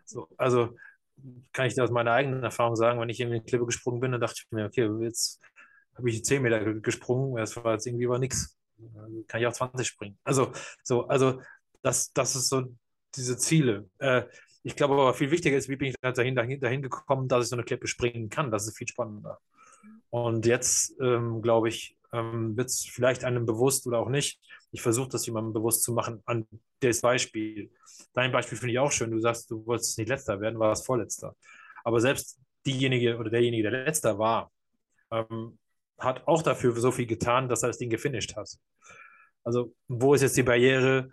So, 0.05 0.29
also 0.37 0.77
kann 1.53 1.67
ich 1.67 1.75
dir 1.75 1.85
aus 1.85 1.91
meiner 1.91 2.13
eigenen 2.13 2.43
Erfahrung 2.43 2.77
sagen, 2.77 3.01
wenn 3.01 3.09
ich 3.09 3.21
in 3.21 3.29
eine 3.29 3.43
Klippe 3.43 3.67
gesprungen 3.67 4.01
bin, 4.01 4.13
dann 4.13 4.21
dachte 4.21 4.37
ich 4.39 4.51
mir, 4.51 4.67
okay, 4.67 4.89
jetzt 5.03 5.41
habe 5.95 6.09
ich 6.11 6.25
10 6.25 6.43
Meter 6.43 6.65
gesprungen, 6.81 7.37
das 7.37 7.57
war 7.57 7.75
jetzt 7.75 7.87
irgendwie 7.87 8.07
aber 8.07 8.19
nichts. 8.19 8.57
Kann 9.29 9.41
ich 9.41 9.47
auch 9.47 9.53
20 9.53 9.87
springen. 9.87 10.19
Also, 10.25 10.53
so, 10.83 11.07
also 11.07 11.41
das, 11.83 12.13
das 12.13 12.35
ist 12.35 12.49
so 12.49 12.75
diese 13.15 13.37
Ziele. 13.37 13.89
Äh, 13.99 14.25
ich 14.65 14.77
glaube 14.77 14.95
aber 14.95 15.15
viel 15.15 15.31
wichtiger 15.31 15.57
ist, 15.57 15.69
wie 15.69 15.77
bin 15.77 15.89
ich 15.89 15.97
dahin, 16.01 16.35
dahin, 16.35 16.61
dahin 16.61 16.83
gekommen, 16.83 17.29
dass 17.29 17.45
ich 17.45 17.51
so 17.51 17.57
eine 17.57 17.65
Klippe 17.65 17.87
springen 17.87 18.29
kann. 18.29 18.51
Das 18.51 18.67
ist 18.67 18.77
viel 18.77 18.89
spannender. 18.89 19.39
Und 20.11 20.47
jetzt, 20.47 20.95
ähm, 21.01 21.43
glaube 21.43 21.69
ich, 21.69 21.97
ähm, 22.13 22.57
wird 22.57 22.69
es 22.69 22.85
vielleicht 22.85 23.25
einem 23.25 23.47
bewusst 23.47 23.87
oder 23.87 23.99
auch 23.99 24.09
nicht. 24.09 24.41
Ich 24.71 24.83
versuche 24.83 25.09
das 25.09 25.27
jemandem 25.27 25.53
bewusst 25.53 25.83
zu 25.83 25.93
machen 25.93 26.23
an 26.27 26.47
das 26.81 27.01
Beispiel. 27.01 27.71
Dein 28.15 28.33
Beispiel 28.33 28.59
finde 28.59 28.73
ich 28.73 28.79
auch 28.79 28.93
schön. 28.93 29.11
Du 29.11 29.21
sagst, 29.21 29.51
du 29.51 29.65
wolltest 29.67 29.99
nicht 29.99 30.09
letzter 30.09 30.41
werden, 30.41 30.59
war 30.59 30.73
es 30.73 30.85
vorletzter. 30.85 31.35
Aber 31.85 32.01
selbst 32.01 32.39
diejenige 32.67 33.19
oder 33.19 33.31
derjenige, 33.31 33.71
der 33.71 33.85
letzter 33.85 34.19
war, 34.19 34.51
ähm, 35.11 35.59
hat 35.99 36.27
auch 36.27 36.43
dafür 36.43 36.75
so 36.77 36.91
viel 36.91 37.07
getan, 37.07 37.49
dass 37.49 37.63
er 37.63 37.69
das 37.69 37.79
Ding 37.79 37.91
gefinisht 37.91 38.37
hat. 38.37 38.49
Also, 39.45 39.75
wo 39.89 40.15
ist 40.15 40.23
jetzt 40.23 40.37
die 40.37 40.43
Barriere? 40.43 41.11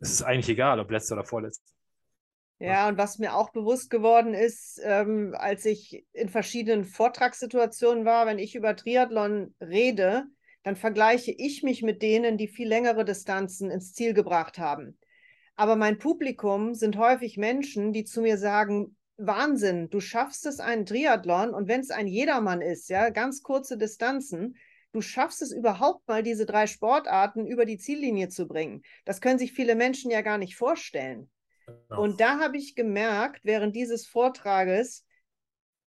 Es 0.00 0.10
ist 0.10 0.22
eigentlich 0.22 0.48
egal, 0.48 0.80
ob 0.80 0.90
letzter 0.90 1.14
oder 1.14 1.24
vorletzter. 1.24 1.72
Ja, 2.64 2.88
und 2.88 2.96
was 2.96 3.18
mir 3.18 3.34
auch 3.34 3.50
bewusst 3.50 3.90
geworden 3.90 4.34
ist, 4.34 4.80
ähm, 4.84 5.34
als 5.36 5.64
ich 5.64 6.06
in 6.12 6.28
verschiedenen 6.28 6.84
Vortragssituationen 6.84 8.04
war, 8.04 8.24
wenn 8.26 8.38
ich 8.38 8.54
über 8.54 8.76
Triathlon 8.76 9.52
rede, 9.60 10.26
dann 10.62 10.76
vergleiche 10.76 11.32
ich 11.32 11.64
mich 11.64 11.82
mit 11.82 12.02
denen, 12.02 12.38
die 12.38 12.46
viel 12.46 12.68
längere 12.68 13.04
Distanzen 13.04 13.68
ins 13.68 13.94
Ziel 13.94 14.14
gebracht 14.14 14.58
haben. 14.58 14.96
Aber 15.56 15.74
mein 15.74 15.98
Publikum 15.98 16.74
sind 16.74 16.96
häufig 16.98 17.36
Menschen, 17.36 17.92
die 17.92 18.04
zu 18.04 18.22
mir 18.22 18.38
sagen, 18.38 18.96
Wahnsinn, 19.16 19.90
du 19.90 19.98
schaffst 19.98 20.46
es 20.46 20.60
einen 20.60 20.86
Triathlon 20.86 21.50
und 21.54 21.66
wenn 21.66 21.80
es 21.80 21.90
ein 21.90 22.06
Jedermann 22.06 22.60
ist, 22.60 22.88
ja, 22.88 23.10
ganz 23.10 23.42
kurze 23.42 23.76
Distanzen, 23.76 24.56
du 24.92 25.00
schaffst 25.00 25.42
es 25.42 25.50
überhaupt 25.50 26.06
mal, 26.06 26.22
diese 26.22 26.46
drei 26.46 26.68
Sportarten 26.68 27.44
über 27.44 27.64
die 27.64 27.78
Ziellinie 27.78 28.28
zu 28.28 28.46
bringen. 28.46 28.82
Das 29.04 29.20
können 29.20 29.40
sich 29.40 29.52
viele 29.52 29.74
Menschen 29.74 30.12
ja 30.12 30.22
gar 30.22 30.38
nicht 30.38 30.54
vorstellen. 30.54 31.28
Genau. 31.66 32.02
Und 32.02 32.20
da 32.20 32.38
habe 32.38 32.56
ich 32.56 32.74
gemerkt, 32.74 33.40
während 33.44 33.74
dieses 33.76 34.06
Vortrages, 34.06 35.04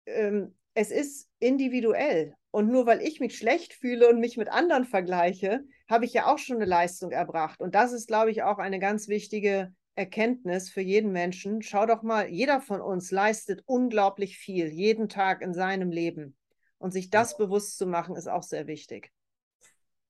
ähm, 0.06 0.56
es 0.74 0.92
ist 0.92 1.30
individuell. 1.40 2.36
Und 2.52 2.70
nur 2.70 2.86
weil 2.86 3.02
ich 3.02 3.20
mich 3.20 3.38
schlecht 3.38 3.74
fühle 3.74 4.08
und 4.08 4.20
mich 4.20 4.38
mit 4.38 4.48
anderen 4.50 4.86
vergleiche, 4.86 5.64
habe 5.90 6.06
ich 6.06 6.14
ja 6.14 6.28
auch 6.28 6.38
schon 6.38 6.58
eine 6.58 6.66
Leistung 6.66 7.12
erbracht. 7.12 7.60
Und 7.60 7.76
das 7.76 7.92
ist, 7.92 8.08
glaube 8.08 8.32
ich, 8.32 8.44
auch 8.44 8.60
eine 8.60 8.80
ganz 8.80 9.08
wichtige 9.08 9.74
Erkenntnis 9.96 10.70
für 10.70 10.82
jeden 10.82 11.12
Menschen. 11.12 11.62
Schau 11.62 11.86
doch 11.86 12.02
mal, 12.02 12.30
jeder 12.30 12.62
von 12.62 12.82
uns 12.82 13.12
leistet 13.12 13.64
unglaublich 13.66 14.38
viel, 14.38 14.68
jeden 14.68 15.10
Tag 15.10 15.42
in 15.42 15.54
seinem 15.54 15.92
Leben. 15.92 16.38
Und 16.78 16.92
sich 16.92 17.10
das 17.10 17.32
ja. 17.32 17.38
bewusst 17.40 17.78
zu 17.78 17.88
machen, 17.88 18.16
ist 18.16 18.28
auch 18.28 18.44
sehr 18.44 18.68
wichtig. 18.68 19.12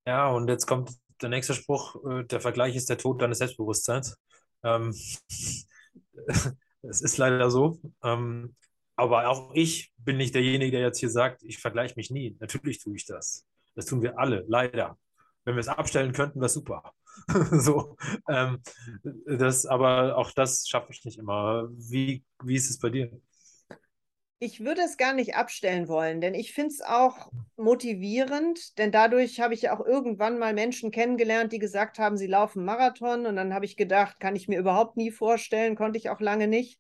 Ja, 0.06 0.30
und 0.30 0.50
jetzt 0.50 0.66
kommt 0.66 0.92
der 1.22 1.30
nächste 1.30 1.54
Spruch, 1.54 1.96
äh, 2.06 2.24
der 2.26 2.42
Vergleich 2.42 2.76
ist 2.76 2.90
der 2.90 2.98
Tod 2.98 3.22
deines 3.22 3.38
Selbstbewusstseins. 3.38 4.18
Ähm, 4.66 4.94
es 6.82 7.02
ist 7.02 7.18
leider 7.18 7.50
so. 7.50 7.80
Ähm, 8.04 8.56
aber 8.96 9.30
auch 9.30 9.52
ich 9.54 9.94
bin 9.98 10.18
nicht 10.18 10.36
derjenige, 10.36 10.72
der 10.72 10.88
jetzt 10.88 11.00
hier 11.00 11.10
sagt, 11.10 11.44
ich 11.44 11.60
vergleiche 11.60 11.96
mich 11.98 12.12
nie. 12.12 12.36
Natürlich 12.40 12.80
tue 12.80 12.96
ich 12.96 13.06
das. 13.06 13.46
Das 13.76 13.86
tun 13.86 14.02
wir 14.02 14.18
alle, 14.18 14.46
leider. 14.48 14.98
Wenn 15.44 15.56
wir 15.56 15.60
es 15.60 15.68
abstellen 15.68 16.14
könnten, 16.14 16.40
wäre 16.40 16.50
super. 16.50 16.94
so, 17.52 17.96
ähm, 18.28 18.62
das, 19.26 19.66
aber 19.66 20.18
auch 20.18 20.32
das 20.32 20.68
schaffe 20.68 20.92
ich 20.92 21.04
nicht 21.06 21.20
immer. 21.20 21.70
Wie, 21.72 22.24
wie 22.44 22.56
ist 22.56 22.70
es 22.70 22.80
bei 22.80 22.90
dir? 22.90 23.12
Ich 24.46 24.64
würde 24.64 24.82
es 24.82 24.98
gar 24.98 25.14
nicht 25.14 25.34
abstellen 25.34 25.88
wollen, 25.88 26.22
denn 26.22 26.36
ich 26.36 26.54
finde 26.54 26.70
es 26.70 26.82
auch 26.82 27.32
motivierend, 27.58 28.78
denn 28.78 28.92
dadurch 28.92 29.40
habe 29.40 29.56
ich 29.56 29.64
ja 29.64 29.76
auch 29.76 29.84
irgendwann 29.84 30.38
mal 30.38 30.54
Menschen 30.54 30.92
kennengelernt, 30.92 31.52
die 31.52 31.58
gesagt 31.58 31.98
haben, 31.98 32.16
sie 32.16 32.28
laufen 32.28 32.64
Marathon 32.64 33.26
und 33.26 33.38
dann 33.38 33.56
habe 33.56 33.66
ich 33.66 33.76
gedacht, 33.76 34.20
kann 34.20 34.36
ich 34.36 34.48
mir 34.48 34.60
überhaupt 34.60 34.98
nie 34.98 35.10
vorstellen, 35.10 35.76
konnte 35.76 35.98
ich 35.98 36.12
auch 36.12 36.20
lange 36.20 36.48
nicht. 36.48 36.80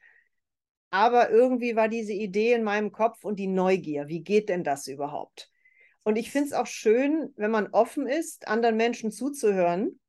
Aber 0.91 1.31
irgendwie 1.31 1.75
war 1.75 1.89
diese 1.89 2.13
Idee 2.13 2.53
in 2.53 2.63
meinem 2.63 2.91
Kopf 2.91 3.25
und 3.25 3.39
die 3.39 3.47
Neugier, 3.47 4.07
wie 4.09 4.21
geht 4.21 4.49
denn 4.49 4.63
das 4.63 4.85
überhaupt? 4.85 5.49
Und 6.03 6.17
ich 6.17 6.29
finde 6.29 6.49
es 6.49 6.53
auch 6.53 6.67
schön, 6.67 7.33
wenn 7.35 7.49
man 7.49 7.69
offen 7.71 8.05
ist, 8.05 8.47
anderen 8.47 8.77
Menschen 8.77 9.09
zuzuhören 9.11 9.99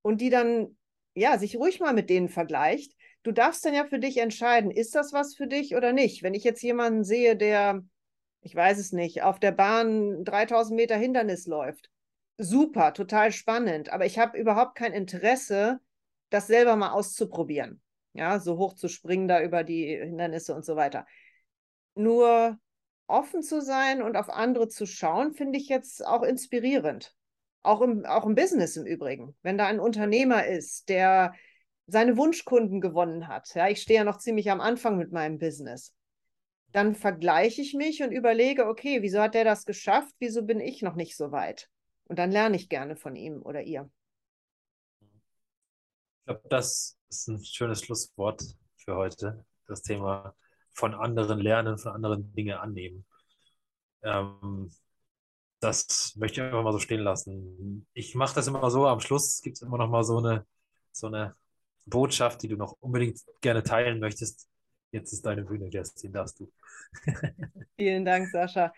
und 0.00 0.22
die 0.22 0.30
dann, 0.30 0.78
ja, 1.12 1.36
sich 1.36 1.56
ruhig 1.56 1.78
mal 1.78 1.92
mit 1.92 2.08
denen 2.08 2.30
vergleicht, 2.30 2.94
du 3.22 3.32
darfst 3.32 3.64
dann 3.64 3.74
ja 3.74 3.84
für 3.84 3.98
dich 3.98 4.18
entscheiden, 4.18 4.70
ist 4.70 4.94
das 4.94 5.12
was 5.12 5.34
für 5.34 5.46
dich 5.46 5.74
oder 5.74 5.92
nicht. 5.92 6.22
Wenn 6.22 6.34
ich 6.34 6.44
jetzt 6.44 6.62
jemanden 6.62 7.04
sehe, 7.04 7.36
der, 7.36 7.82
ich 8.40 8.54
weiß 8.54 8.78
es 8.78 8.92
nicht, 8.92 9.22
auf 9.22 9.38
der 9.38 9.52
Bahn 9.52 10.24
3000 10.24 10.76
Meter 10.76 10.96
Hindernis 10.96 11.46
läuft, 11.46 11.90
super, 12.38 12.92
total 12.92 13.32
spannend, 13.32 13.90
aber 13.90 14.06
ich 14.06 14.18
habe 14.18 14.38
überhaupt 14.38 14.74
kein 14.74 14.92
Interesse, 14.92 15.80
das 16.30 16.46
selber 16.46 16.76
mal 16.76 16.92
auszuprobieren. 16.92 17.80
Ja, 18.14 18.40
so 18.40 18.58
hoch 18.58 18.74
zu 18.74 18.88
springen 18.88 19.28
da 19.28 19.42
über 19.42 19.64
die 19.64 19.86
Hindernisse 19.96 20.54
und 20.54 20.64
so 20.64 20.76
weiter. 20.76 21.06
Nur 21.94 22.58
offen 23.06 23.42
zu 23.42 23.60
sein 23.60 24.02
und 24.02 24.16
auf 24.16 24.28
andere 24.28 24.68
zu 24.68 24.86
schauen, 24.86 25.32
finde 25.32 25.58
ich 25.58 25.68
jetzt 25.68 26.04
auch 26.04 26.22
inspirierend. 26.22 27.14
Auch 27.62 27.80
im, 27.80 28.04
auch 28.04 28.26
im 28.26 28.34
Business 28.34 28.76
im 28.76 28.86
Übrigen. 28.86 29.36
Wenn 29.42 29.56
da 29.56 29.66
ein 29.66 29.80
Unternehmer 29.80 30.46
ist, 30.46 30.88
der 30.88 31.32
seine 31.86 32.16
Wunschkunden 32.16 32.80
gewonnen 32.80 33.28
hat, 33.28 33.54
ja, 33.54 33.68
ich 33.68 33.82
stehe 33.82 34.00
ja 34.00 34.04
noch 34.04 34.18
ziemlich 34.18 34.50
am 34.50 34.60
Anfang 34.60 34.98
mit 34.98 35.12
meinem 35.12 35.38
Business, 35.38 35.94
dann 36.72 36.94
vergleiche 36.94 37.60
ich 37.60 37.74
mich 37.74 38.02
und 38.02 38.12
überlege, 38.12 38.66
okay, 38.66 39.02
wieso 39.02 39.20
hat 39.20 39.34
der 39.34 39.44
das 39.44 39.66
geschafft? 39.66 40.14
Wieso 40.18 40.42
bin 40.42 40.60
ich 40.60 40.82
noch 40.82 40.94
nicht 40.94 41.16
so 41.16 41.30
weit? 41.30 41.68
Und 42.04 42.18
dann 42.18 42.30
lerne 42.30 42.56
ich 42.56 42.68
gerne 42.68 42.96
von 42.96 43.14
ihm 43.14 43.42
oder 43.42 43.62
ihr. 43.62 43.90
Ich 45.00 46.24
glaube, 46.24 46.42
das 46.48 46.96
ist 47.08 47.28
ein 47.28 47.44
schönes 47.44 47.82
Schlusswort 47.82 48.42
für 48.76 48.96
heute. 48.96 49.44
Das 49.66 49.82
Thema 49.82 50.34
von 50.72 50.94
anderen 50.94 51.40
lernen, 51.40 51.78
von 51.78 51.92
anderen 51.92 52.32
Dinge 52.32 52.60
annehmen. 52.60 53.04
Ähm, 54.02 54.70
das 55.60 56.14
möchte 56.16 56.40
ich 56.40 56.46
einfach 56.46 56.64
mal 56.64 56.72
so 56.72 56.78
stehen 56.78 57.00
lassen. 57.00 57.86
Ich 57.92 58.14
mache 58.14 58.34
das 58.34 58.46
immer 58.46 58.70
so, 58.70 58.86
am 58.86 59.00
Schluss 59.00 59.42
gibt 59.42 59.56
es 59.56 59.62
immer 59.62 59.78
noch 59.78 59.88
mal 59.88 60.04
so 60.04 60.18
eine, 60.18 60.46
so 60.90 61.06
eine 61.06 61.36
Botschaft, 61.86 62.42
die 62.42 62.48
du 62.48 62.56
noch 62.56 62.76
unbedingt 62.80 63.20
gerne 63.40 63.62
teilen 63.62 64.00
möchtest. 64.00 64.48
Jetzt 64.92 65.12
ist 65.12 65.24
deine 65.24 65.44
Bühne, 65.44 65.70
Kerstin, 65.70 66.12
darfst 66.12 66.40
du. 66.40 66.52
Vielen 67.78 68.04
Dank, 68.04 68.28
Sascha. 68.30 68.72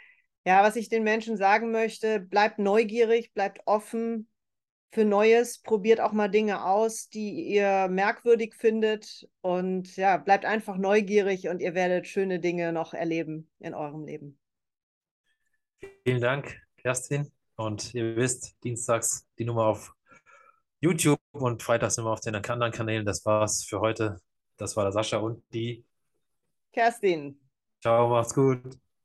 Ja, 0.47 0.63
was 0.63 0.77
ich 0.77 0.89
den 0.89 1.03
Menschen 1.03 1.37
sagen 1.37 1.71
möchte, 1.71 2.21
bleibt 2.21 2.59
neugierig, 2.59 3.33
bleibt 3.33 3.61
offen 3.65 4.29
für 4.95 5.05
Neues, 5.05 5.59
probiert 5.59 6.01
auch 6.01 6.13
mal 6.13 6.29
Dinge 6.29 6.65
aus, 6.65 7.09
die 7.09 7.49
ihr 7.49 7.89
merkwürdig 7.89 8.55
findet 8.55 9.29
und 9.41 9.97
ja, 9.97 10.19
bleibt 10.19 10.45
einfach 10.45 10.77
neugierig 10.77 11.49
und 11.49 11.61
ihr 11.61 11.75
werdet 11.75 12.07
schöne 12.07 12.39
Dinge 12.39 12.73
noch 12.73 12.95
erleben 12.95 13.51
in 13.59 13.75
eurem 13.75 14.05
Leben. 14.05 14.39
Vielen 16.05 16.21
Dank, 16.21 16.61
Kerstin. 16.77 17.33
Und 17.57 17.95
ihr 17.95 18.17
wisst, 18.17 18.55
dienstags 18.63 19.27
die 19.39 19.45
Nummer 19.45 19.67
auf 19.67 19.95
YouTube 20.85 21.21
und 21.33 21.63
freitags 21.63 21.99
immer 21.99 22.11
auf 22.11 22.21
den 22.21 22.35
anderen 22.37 22.73
Kanälen. 22.73 23.07
Das 23.07 23.25
war's 23.25 23.65
für 23.65 23.81
heute. 23.81 24.19
Das 24.59 24.77
war 24.77 24.85
der 24.85 24.93
Sascha 24.93 25.17
und 25.19 25.43
die 25.53 25.85
Kerstin. 26.73 27.41
Ciao, 27.81 28.09
macht's 28.09 28.35
gut. 28.35 28.84